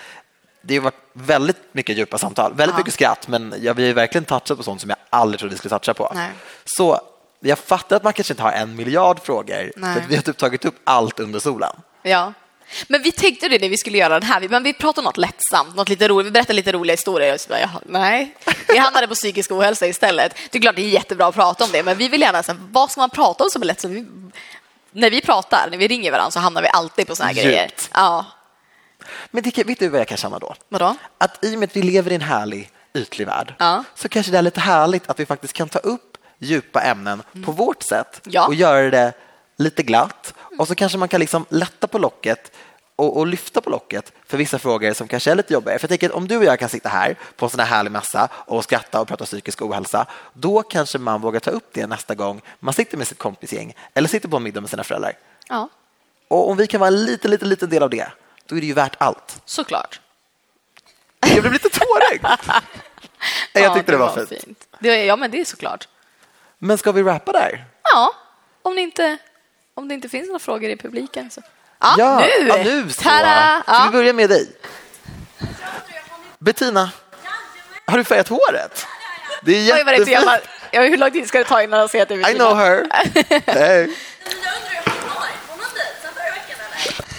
[0.68, 2.78] Det har varit väldigt mycket djupa samtal, väldigt Ja.
[2.78, 5.58] mycket skratt, men vi har ju verkligen touchat på sånt som jag aldrig trodde vi
[5.58, 6.12] skulle toucha på.
[6.16, 6.30] Nej.
[6.66, 7.00] Så
[7.40, 9.94] jag fattar att man kanske inte har en miljard frågor, Nej.
[9.94, 11.76] för vi har typ tagit upp allt under solen.
[12.02, 12.34] Ja.
[12.88, 14.48] Men vi tänkte det när vi skulle göra den här.
[14.50, 16.28] Men vi pratade om något lättsamt, något lite roligt.
[16.28, 17.38] Vi berättade lite roliga historier.
[17.50, 18.36] Bara, nej,
[18.68, 20.36] vi hamnade på psykisk ohälsa istället.
[20.52, 22.54] Det är klart det är jättebra att prata om det, men vi vill gärna, så
[22.72, 23.82] vad ska man prata om som är lätt?
[23.82, 24.06] Så vi,
[24.92, 27.46] när vi pratar, när vi ringer varandra så hamnar vi alltid på såna här Djupt.
[27.46, 27.72] grejer.
[27.94, 28.26] Ja,
[29.32, 30.56] Men det, vet du vad jag kan känna då?
[30.70, 30.96] vadå?
[31.18, 33.84] att i och med att vi lever i en härlig ytlig värld Ja.
[33.96, 37.52] så kanske det är lite härligt att vi faktiskt kan ta upp djupa ämnen på
[37.52, 38.48] vårt sätt Ja.
[38.48, 39.14] och göra det
[39.58, 40.34] lite glatt.
[40.60, 42.52] Och så kanske man kan liksom lätta på locket
[42.96, 45.80] och, och lyfta på locket för vissa frågor som kanske är lite jobbigare.
[45.80, 47.68] För jag tänker att om du och jag kan sitta här på en sån här
[47.68, 51.88] härlig massa och skratta och prata psykisk ohälsa, då kanske man vågar ta upp det
[51.88, 55.14] nästa gång man sitter med sitt kompisgäng eller sitter på en middag med sina föräldrar.
[55.50, 55.70] Ja,
[56.28, 58.08] Och om vi kan vara en liten, liten, liten del av det,
[58.46, 59.42] då är det ju värt allt.
[59.46, 60.00] såklart.
[61.20, 62.22] Jag blev lite tårig.
[63.54, 64.68] Jag Ja, tyckte det var fint.
[64.80, 65.88] Det, ja, men det är såklart.
[66.58, 67.66] Men ska vi rappa där?
[67.84, 68.14] Ja,
[68.62, 69.18] om det inte,
[69.74, 71.30] om det inte finns några frågor i publiken.
[71.32, 71.42] Så.
[71.80, 72.48] Ja, ja, nu!
[72.48, 73.02] Ja, nu så.
[73.02, 73.10] Ska
[73.68, 73.84] Ja.
[73.86, 74.52] vi börja med dig?
[76.40, 76.92] Bettina,
[77.88, 78.86] har du färgat håret?
[79.44, 80.34] Det är Oj, vad det är så jävla...
[80.34, 80.60] jättefint.
[80.72, 82.46] Ja, hur lång tid ska det ta innan de ser att det är I Bettina?
[82.46, 82.88] know her.
[83.54, 83.96] Hey.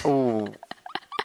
[0.04, 0.48] Oh.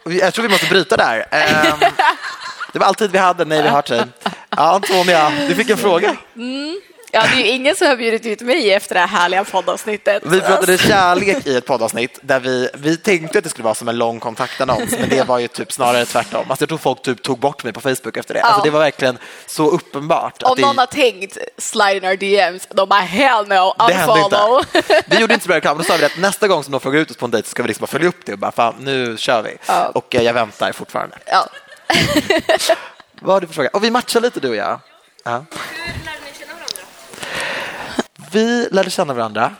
[0.03, 1.25] Jag tror vi måste bryta där.
[1.31, 1.79] Ehm,
[2.73, 4.03] det var alltid vi hade, nej vi har tid.
[4.49, 6.15] Ja, Antonia, du fick en fråga.
[7.13, 10.23] Ja, det är ju ingen som har bjudit ut mig efter det här härliga poddavsnittet.
[10.25, 13.87] Vi pratade kärlek i ett poddavsnitt där vi, vi tänkte att det skulle vara som
[13.87, 16.45] en lång kontaktannons, men det var ju typ snarare tvärtom.
[16.49, 18.41] Alltså jag tror folk typ tog bort mig på Facebook efter det.
[18.41, 18.63] Alltså Ja.
[18.63, 20.43] det var verkligen så uppenbart.
[20.43, 23.93] Om att det, någon har tänkt slide in our DMs, de bara hell no, det
[23.93, 24.59] hände unfollow.
[24.75, 25.03] inte.
[25.07, 25.77] Vi gjorde inte så bra reklam.
[25.77, 27.63] Då sa vi att nästa gång som de frågar ut oss på en dejt ska
[27.63, 29.57] vi liksom bara följa upp det och bara fan, nu kör vi.
[29.67, 29.85] Ja.
[29.95, 31.17] Och eh, jag väntar fortfarande.
[31.25, 31.49] ja.
[33.21, 33.69] Vad har du för fråga?
[33.73, 34.79] Och vi matchar lite du och jag.
[35.23, 35.31] Ja.
[35.31, 35.37] Hur
[36.05, 38.20] lärde ni känna varandra?
[38.31, 39.55] Vi lärde känna varandra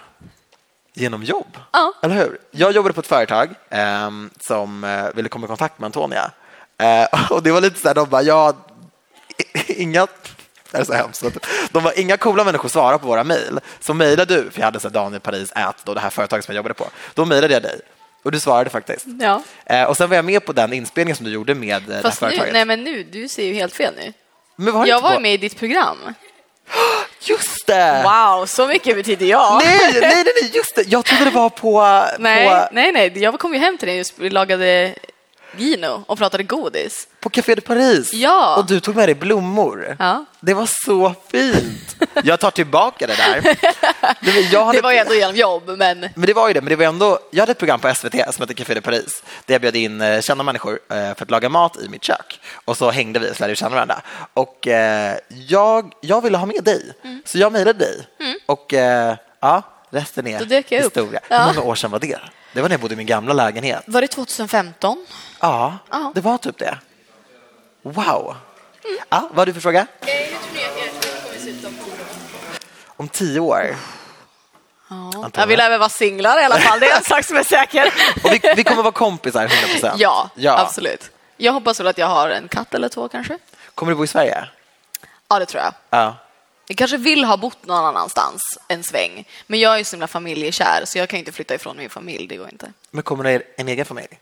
[0.93, 1.93] genom jobb, Ja.
[2.01, 2.37] eller hur?
[2.51, 6.31] Jag jobbade på ett företag ehm, som eh, ville komma i kontakt med Antonia.
[6.77, 8.53] Eh, och det var lite så här, de bara, ja,
[9.67, 10.07] inga,
[10.71, 11.23] det är så hemskt.
[11.71, 13.59] De var inga coola människor svarar på våra mejl.
[13.79, 16.45] Så mejlade du, för jag hade så här Daniel Paris ät, då det här företaget
[16.45, 16.87] som jag jobbade på.
[17.13, 17.79] Då mejlade jag dig
[18.23, 19.05] och du svarade faktiskt.
[19.19, 19.41] ja.
[19.65, 21.93] Eh, och sen var jag med på den inspelningen som du gjorde med eh, det
[21.95, 22.53] här Fast nu, företaget.
[22.53, 24.13] nej men nu, du ser ju helt fel nu.
[24.55, 25.97] Men var det Jag var på- med i ditt program.
[27.23, 28.03] Just det!
[28.03, 29.61] Wow, så mycket betyder jag.
[29.65, 30.83] Nej, nej, nej, just det.
[30.87, 31.81] Jag trodde det var på...
[32.19, 32.67] Nej, på...
[32.71, 33.19] nej, nej.
[33.19, 34.95] Jag kom ju hem till dig och vi lagade
[35.57, 37.07] Gino och pratade godis.
[37.19, 38.13] På Café de Paris?
[38.13, 38.57] Ja.
[38.57, 39.95] Och du tog med dig blommor?
[39.99, 40.25] Ja.
[40.39, 41.95] Det var så fint.
[42.23, 43.41] Jag tar tillbaka det där.
[44.21, 44.77] Det var, jag hade...
[44.77, 46.85] Det var ju ändå genom jobb, men Men det var ju det, men det var
[46.85, 47.19] ändå...
[47.31, 50.01] Jag hade ett program på SVT som hette Café de Paris där jag bjöd in
[50.01, 52.39] eh, kända människor eh, för att laga mat i mitt kök.
[52.65, 54.01] Och så hängde vi och lärde känna varandra.
[54.33, 57.21] Och eh, jag, jag ville ha med dig, Mm.
[57.25, 58.07] så jag mejlade dig.
[58.45, 60.71] Och eh, ja, resten är jag upp.
[60.71, 61.19] historia.
[61.29, 61.37] Ja.
[61.43, 62.19] Hur många år sedan var det?
[62.53, 63.83] Det var när jag bodde i min gamla lägenhet.
[63.87, 65.05] var det 2015?
[65.39, 66.11] Ja, Ja.
[66.15, 66.77] det var typ det.
[67.81, 68.35] Wow.
[69.09, 69.87] Ja, vad har du för fråga?
[70.01, 72.95] Hur tror ni att ert liv kommer se ut om tio år?
[72.97, 73.75] Om tio år.
[74.89, 75.29] Ja.
[75.33, 77.93] Jag vill även vara singlar i alla fall, det är en sak som är säker.
[78.23, 79.99] Och vi, vi kommer vara kompisar 100 procent.
[80.01, 80.59] Ja, ja.
[80.59, 81.11] absolut.
[81.37, 83.37] Jag hoppas väl att jag har en katt eller två kanske.
[83.75, 84.45] Kommer du bo i Sverige?
[85.27, 85.73] Ja, det tror jag.
[85.89, 86.15] Ja.
[86.67, 90.83] Jag kanske vill ha bott någon annanstans en sväng, men jag är så himla familjekär
[90.85, 92.73] så jag kan inte flytta ifrån min familj, det går inte.
[92.91, 94.19] Men kommer du en egen familj?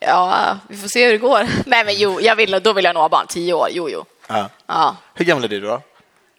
[0.00, 1.48] Ja, vi får se hur det går.
[1.66, 3.26] Nej, men jo, jag vill, då vill jag nog ha barn.
[3.26, 4.04] Tio år, jo, jo.
[4.26, 4.48] Ja.
[4.66, 5.82] Ja, Hur gammal är du då?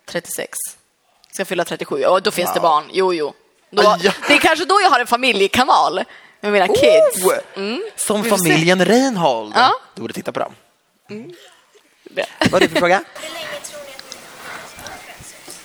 [0.06, 0.58] 36.
[1.32, 2.04] Ska fylla 37.
[2.04, 2.70] Och då finns det Wow.
[2.70, 2.84] barn.
[2.94, 3.34] Jo, jo.
[3.70, 3.98] Då.
[4.28, 6.04] Det är kanske då jag har en familjekanal
[6.42, 7.26] med mina kids.
[7.26, 7.34] Oh!
[7.56, 7.84] Mm.
[7.96, 8.30] Som se.
[8.30, 9.54] familjen Reinhold.
[9.56, 9.72] Ja.
[9.96, 10.54] Du borde titta på dem.
[12.04, 12.26] Det.
[12.52, 13.04] Vad är det för fråga?
[13.22, 15.56] Hur länge tror ni att ni kommer jobba som influencers?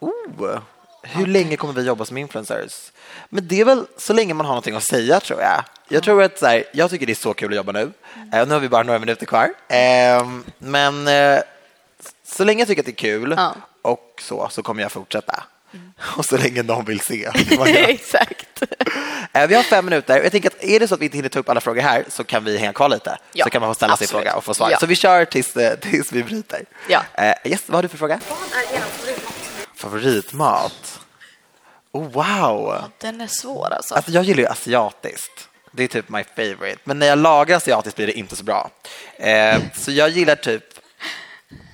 [0.00, 0.58] Oh.
[1.02, 2.92] Hur länge kommer vi jobba som influencers?
[3.28, 5.64] Men det är väl så länge man har någonting att säga tror jag.
[5.88, 7.92] Jag tror att så här, jag tycker det är så kul att jobba nu.
[8.32, 9.50] Eh, nu har vi bara några minuter kvar.
[9.68, 10.28] Eh,
[10.58, 11.38] men eh,
[12.24, 13.54] så länge jag tycker att det är kul Ja.
[13.82, 15.44] och så, så kommer jag fortsätta.
[16.16, 17.24] Och så länge någon vill se.
[17.66, 18.62] Exakt.
[19.32, 20.22] Eh, Vi har fem minuter.
[20.22, 22.04] Jag tänker att är det så att vi inte hinner ta upp alla frågor här
[22.08, 23.18] så kan vi hänga kvar lite.
[23.32, 24.24] Ja, så kan man få ställa sin absolut.
[24.24, 24.70] fråga och få svar.
[24.70, 24.78] Ja.
[24.78, 26.64] Så vi kör tills, tills vi bryter.
[26.88, 27.02] Ja.
[27.44, 28.20] Yes, vad har du för fråga?
[29.80, 31.00] Favoritmat?
[31.92, 32.84] Oh, wow!
[32.98, 33.94] Den är svår alltså.
[33.94, 35.48] Alltså, jag gillar ju asiatiskt.
[35.72, 36.80] Det är typ my favorite.
[36.84, 38.70] Men när jag lagar asiatiskt blir det inte så bra.
[39.16, 40.64] Eh, så jag gillar typ...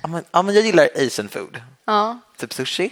[0.01, 1.61] Ja, men, ja, men jag gillar asian food.
[1.85, 2.19] Ja.
[2.37, 2.89] Typ sushi.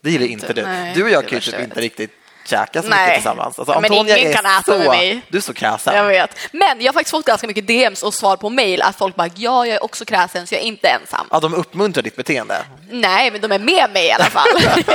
[0.00, 0.62] Det gillar inte du.
[0.62, 2.12] Nej, Du och jag det kan ju värsta typ inte riktigt
[2.44, 3.00] käka så Nej.
[3.00, 3.58] mycket tillsammans.
[3.58, 4.78] Alltså, Men Antonia ingen kan äta så...
[4.78, 5.22] med mig.
[5.28, 5.96] Du är så kräsen.
[5.96, 6.36] Jag vet.
[6.52, 9.28] Men jag har faktiskt fått ganska mycket DMs och svar på mail att folk bara
[9.34, 11.26] ja, jag är också kräsen så jag är inte ensam.
[11.30, 12.62] Ja, de uppmuntrar ditt beteende.
[12.90, 14.48] Nej, men de är med mig i alla fall.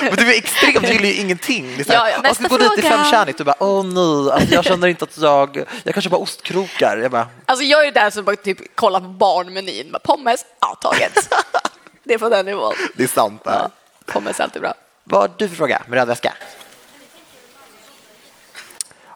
[0.00, 1.74] Men du är extrem, du gillar ju ingenting.
[1.76, 3.38] Det är så Ja, ja, "Jag nästa ska gå dit till fråga." fem kärnigt.
[3.38, 5.64] Du bara, åh nej, alltså, jag känner inte att jag...
[5.82, 6.96] Jag kanske bara ostkrokar.
[6.96, 9.96] Jag bara, alltså jag är ju där som bara typ kollar på barnmenyn.
[10.04, 11.34] Pommes, ja taget.
[12.04, 12.74] Det är på den nivån.
[12.96, 13.42] det är sant.
[13.44, 13.68] Ja,
[14.06, 14.74] pommes är alltid bra.
[15.04, 16.32] Vad har du för fråga med röd väska?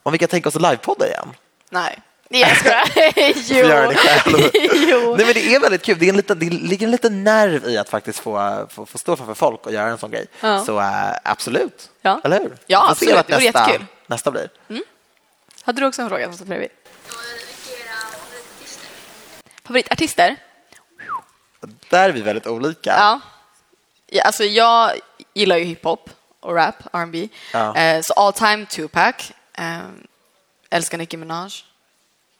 [0.06, 1.34] Om vi kan tänka oss att livepodda igen?
[1.70, 1.98] Nej,
[2.28, 2.88] jag skojar.
[3.52, 4.50] Göra det själv.
[4.74, 5.16] jo.
[5.16, 5.98] Nej, men det är väldigt kul.
[5.98, 8.98] Det, är en liten, det ligger en liten nerv i att faktiskt få, få, få
[8.98, 10.26] stå framför folk och göra en sån grej.
[10.40, 10.64] Ja.
[10.64, 12.20] Så äh, absolut, Ja.
[12.24, 12.56] eller hur?
[12.66, 13.14] Ja, Vi absolut.
[13.14, 13.86] Vad Det vore nästa, jättekul.
[14.06, 14.48] nästa blir.
[15.62, 16.70] Hade du också en fråga som stod bredvid?
[19.64, 20.36] Favoritartister?
[21.90, 22.90] Där är vi väldigt olika.
[22.90, 23.20] Ja.
[24.06, 24.22] ja.
[24.24, 24.92] Alltså jag
[25.34, 27.28] gillar ju hiphop och rap, R&B.
[27.52, 27.76] Ja.
[27.76, 29.32] Eh, så all time Tupac.
[29.56, 29.80] Eh,
[30.70, 31.50] älskar Nicki Minaj.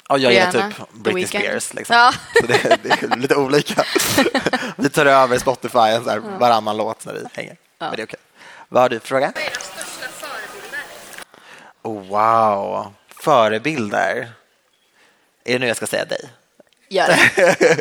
[0.09, 1.27] Och jag gillar typ Britney.
[1.27, 1.75] Spears.
[1.75, 1.97] Liksom.
[1.97, 2.13] Ja.
[2.41, 3.85] Så det, det är lite olika.
[4.77, 5.71] vi tar över Spotify
[6.05, 7.57] så här, varannan låt när vi hänger.
[7.79, 8.21] Men det är okej.
[8.69, 9.33] Vad har du för fråga?
[9.35, 10.81] Vad är era största förebilder?
[11.83, 14.29] Oh, wow, förebilder.
[15.45, 16.31] Är det nu jag ska säga dig?
[16.89, 17.81] Gör det.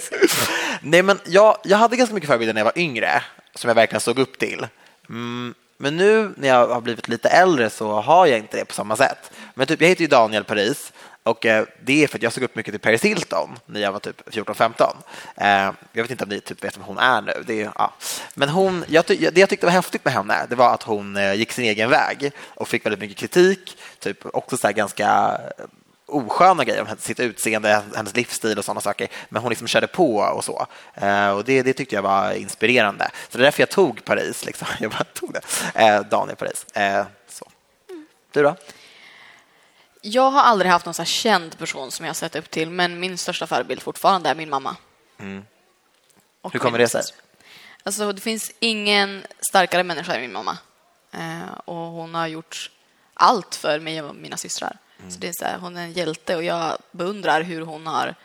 [0.81, 3.23] Nej, men jag, jag hade ganska mycket förebilder när jag var yngre
[3.55, 4.67] som jag verkligen såg upp till.
[5.09, 8.73] Mm, men nu när jag har blivit lite äldre så har jag inte det på
[8.73, 9.31] samma sätt.
[9.53, 12.43] Men typ, jag heter ju Daniel Paris och eh, det är för att jag såg
[12.43, 14.95] upp mycket till Paris Hilton när jag var typ 14-15.
[15.35, 15.47] Eh,
[15.93, 17.43] jag vet inte om ni typ vet vem hon är nu.
[17.47, 17.93] Det är, ja.
[18.33, 21.17] Men hon, jag, ty- det jag tyckte var häftigt med henne det var att hon
[21.17, 23.77] eh, gick sin egen väg och fick väldigt mycket kritik.
[23.99, 25.37] Typ också så här ganska
[26.05, 29.07] osköna grejer om sitt utseende, hennes livsstil och sådana saker.
[29.29, 30.67] Men hon liksom körde på och så.
[30.93, 33.11] Eh, och det, det tyckte jag var inspirerande.
[33.29, 34.45] Så det är därför jag tog Paris.
[34.45, 34.67] Liksom.
[34.79, 35.41] Jag bara tog det.
[35.75, 36.65] Eh, Daniel Paris.
[36.73, 37.47] Eh, så.
[38.31, 38.55] Du då?
[40.01, 42.99] Jag har aldrig haft någon så känd person som jag har sett upp till, men
[42.99, 44.75] min största förebild fortfarande är min mamma.
[45.19, 45.45] Mm.
[46.51, 47.01] Hur kommer det sig?
[47.83, 50.57] Alltså, det finns ingen starkare människa än min mamma.
[51.11, 52.71] Eh, och hon har gjort
[53.13, 54.77] allt för mig och mina systrar.
[54.99, 55.11] Mm.
[55.11, 58.15] Så det är så här, hon är en hjälte och jag beundrar hur hon har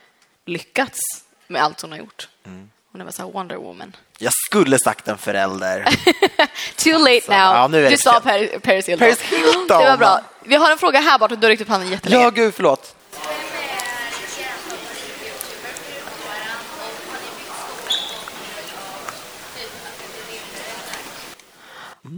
[0.46, 1.00] lyckats
[1.46, 2.28] med allt hon har gjort.
[2.46, 2.70] Mm.
[2.92, 3.96] Hon är bara så här Wonder Woman.
[4.18, 5.84] Jag skulle sagt en förälder.
[6.76, 7.40] Too late Så, now.
[7.40, 8.20] ja, nu du sa.
[8.20, 8.50] Paris,
[8.88, 8.98] Hilton.
[8.98, 9.66] Paris Hilton.
[9.68, 10.20] Det var bra.
[10.44, 11.36] Vi har en fråga här borta.
[11.36, 12.22] Du har räckt upp handen jättelänge.
[12.22, 12.96] ja, gud, förlåt.
[13.10, 13.34] Skola?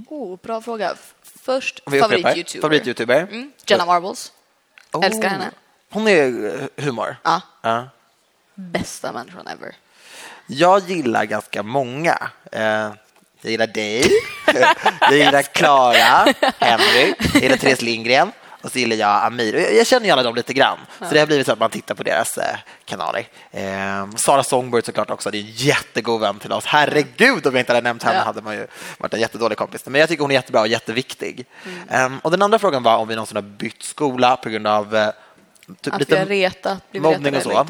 [0.09, 0.95] Oh, bra fråga.
[1.23, 2.61] Först favorit-youtuber.
[2.61, 3.21] Favorit-youtuber.
[3.23, 3.53] Mm.
[3.67, 4.33] Jenna Marbles.
[4.93, 5.05] Oh.
[5.05, 5.51] Älskar henne.
[5.91, 7.17] Hon är eh, humor.
[7.23, 7.41] Ja.
[7.63, 7.89] Ja.
[8.55, 9.75] Bästa människan ever.
[10.47, 12.31] Jag gillar ganska många.
[12.53, 12.93] Eh,
[13.41, 14.11] jag gillar dig,
[15.01, 18.33] jag gillar Klara, Henry, jag gillar Therese Lindgren
[18.63, 19.55] och så gillar jag Amir.
[19.55, 21.71] Jag jag känner ju alla dem lite grann, så det har blivit så att man
[21.71, 23.27] tittar på deras eh, kanaler.
[23.51, 26.65] Eh, Sara Songbird såklart också, det är en jättegod vän till oss.
[26.67, 28.25] Herregud, om jag inte hade nämnt henne Ja.
[28.25, 28.67] hade man ju
[28.99, 29.87] varit en jättedålig kompis.
[29.87, 31.47] Men jag tycker hon är jättebra och jätteviktig.
[31.91, 34.97] Eh, och den andra frågan var om vi någonsin har bytt skola på grund av
[34.97, 35.09] eh,
[35.81, 37.67] typ Att vi har retat, blivit mobbning och så.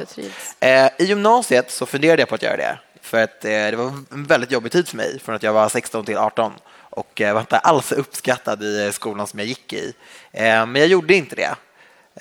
[0.60, 2.78] Eh, I gymnasiet så funderade jag på att göra det.
[3.02, 5.68] För att eh, det var en väldigt jobbig tid för mig, från att jag var
[5.68, 6.52] 16 till 18
[6.92, 9.94] och eh, var inte alls uppskattad i eh, skolan som jag gick i.
[10.32, 11.54] Eh, men jag gjorde inte det,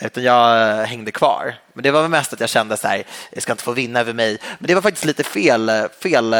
[0.01, 1.55] utan jag hängde kvar.
[1.73, 3.99] Men det var väl mest att jag kände så här, jag ska inte få vinna
[3.99, 4.37] över mig.
[4.59, 6.35] Men det var faktiskt lite fel, fel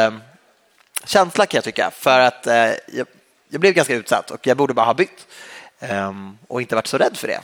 [1.04, 2.46] känsla kan jag tycka, för att
[2.86, 3.06] jag,
[3.48, 5.26] jag blev ganska utsatt och jag borde bara ha bytt
[5.82, 7.40] Ehm, och inte varit så rädd för det.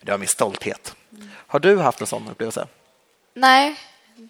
[0.00, 0.94] Det var min stolthet.
[1.46, 2.66] Har du haft en sån upplevelse?
[3.34, 3.76] Nej,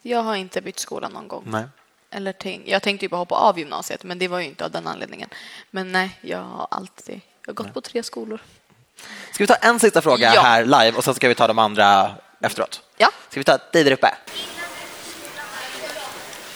[0.03, 1.45] jag har inte bytt skola någon gång.
[1.47, 1.65] Nej.
[2.11, 4.71] Eller tänk, jag tänkte ju bara hoppa av gymnasiet, men det var ju inte av
[4.71, 5.29] den anledningen.
[5.71, 8.41] Men nej, jag har alltid jag har gått på tre skolor.
[9.33, 10.41] Ska vi ta en sista fråga Ja.
[10.41, 12.83] här live och sen ska vi ta de andra efteråt?
[12.97, 13.11] Ja.
[13.31, 14.15] Ska vi ta dig där uppe?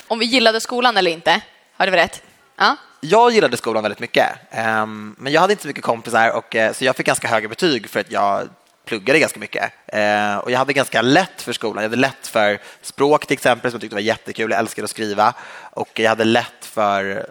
[0.09, 1.41] Om vi gillade skolan eller inte?
[1.77, 2.23] Har varit rätt?
[2.57, 2.77] Ja.
[3.01, 6.73] Jag gillade skolan väldigt mycket, ehm, men jag hade inte så mycket kompisar och, eh,
[6.73, 8.49] så jag fick ganska höga betyg för att jag
[8.85, 9.73] pluggade ganska mycket.
[9.87, 11.83] Eh, och jag hade ganska lätt för skolan.
[11.85, 14.51] Jag hade lätt för språk till exempel, som jag tyckte var jättekul.
[14.51, 15.35] Jag älskade att skriva.
[15.73, 17.31] Och jag hade lätt för...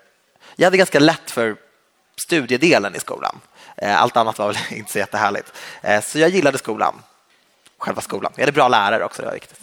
[0.56, 1.56] Jag hade ganska lätt för
[2.26, 3.40] studiedelen i skolan.
[3.78, 5.54] Eh, Allt annat var väl inte så jättehärligt.
[5.82, 7.02] Eh, Så jag gillade skolan.
[7.78, 8.32] Själva skolan.
[8.36, 9.60] Jag hade bra lärare också, det var viktigt.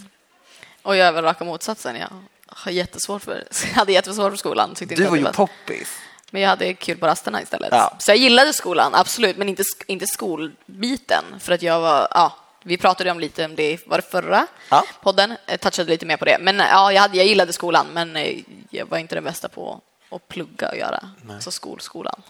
[0.82, 1.96] Och jag är väl raka motsatsen.
[1.96, 2.08] Jag
[2.46, 4.74] har jättesvårt för, jag hade jättesvårt för skolan.
[4.74, 5.98] Tyckte Du var ju poppis.
[6.30, 7.68] Men jag hade kul på rasterna istället.
[7.72, 7.92] Ja.
[7.98, 11.24] Så jag gillade skolan, absolut, men inte, inte skolbiten.
[11.40, 14.84] För att jag var, ja, vi pratade om lite om det, var det förra Ja.
[15.02, 15.36] podden?
[15.46, 16.36] Jag touchade lite mer på det.
[16.40, 18.38] Men ja, jag, hade, jag gillade skolan, men eh,
[18.70, 21.00] jag var inte den bästa på att plugga och göra.
[21.40, 22.22] Så skolskolan.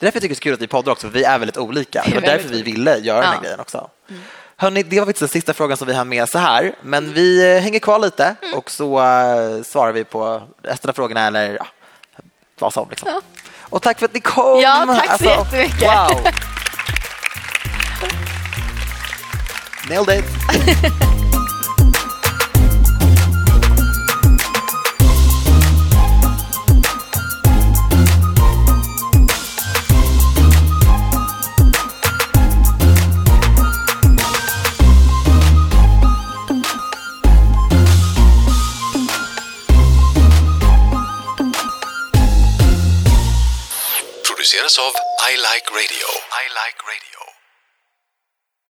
[0.00, 1.24] Det är därför jag tycker det är så kul att vi poddar också, för vi
[1.24, 2.02] är väldigt olika.
[2.08, 3.40] Det var därför vi ville göra den här Ja.
[3.42, 3.90] grejen också.
[4.56, 7.56] Hörni, det var faktiskt den sista frågan som vi har med så här, men vi
[7.56, 11.66] eh, hänger kvar lite och så eh, svarar vi på resten av frågorna eller ja,
[12.60, 12.90] vad som.
[12.90, 13.08] Liksom.
[13.08, 13.20] Ja.
[13.60, 14.64] Och tack för att ni kom!
[14.64, 15.82] Alltså, Ja, tack så jättemycket.
[15.82, 16.28] Wow!
[20.06, 20.24] Nailed it!
[44.58, 44.92] produceras av
[45.30, 46.08] I Like Radio.
[46.32, 47.17] I Like Radio.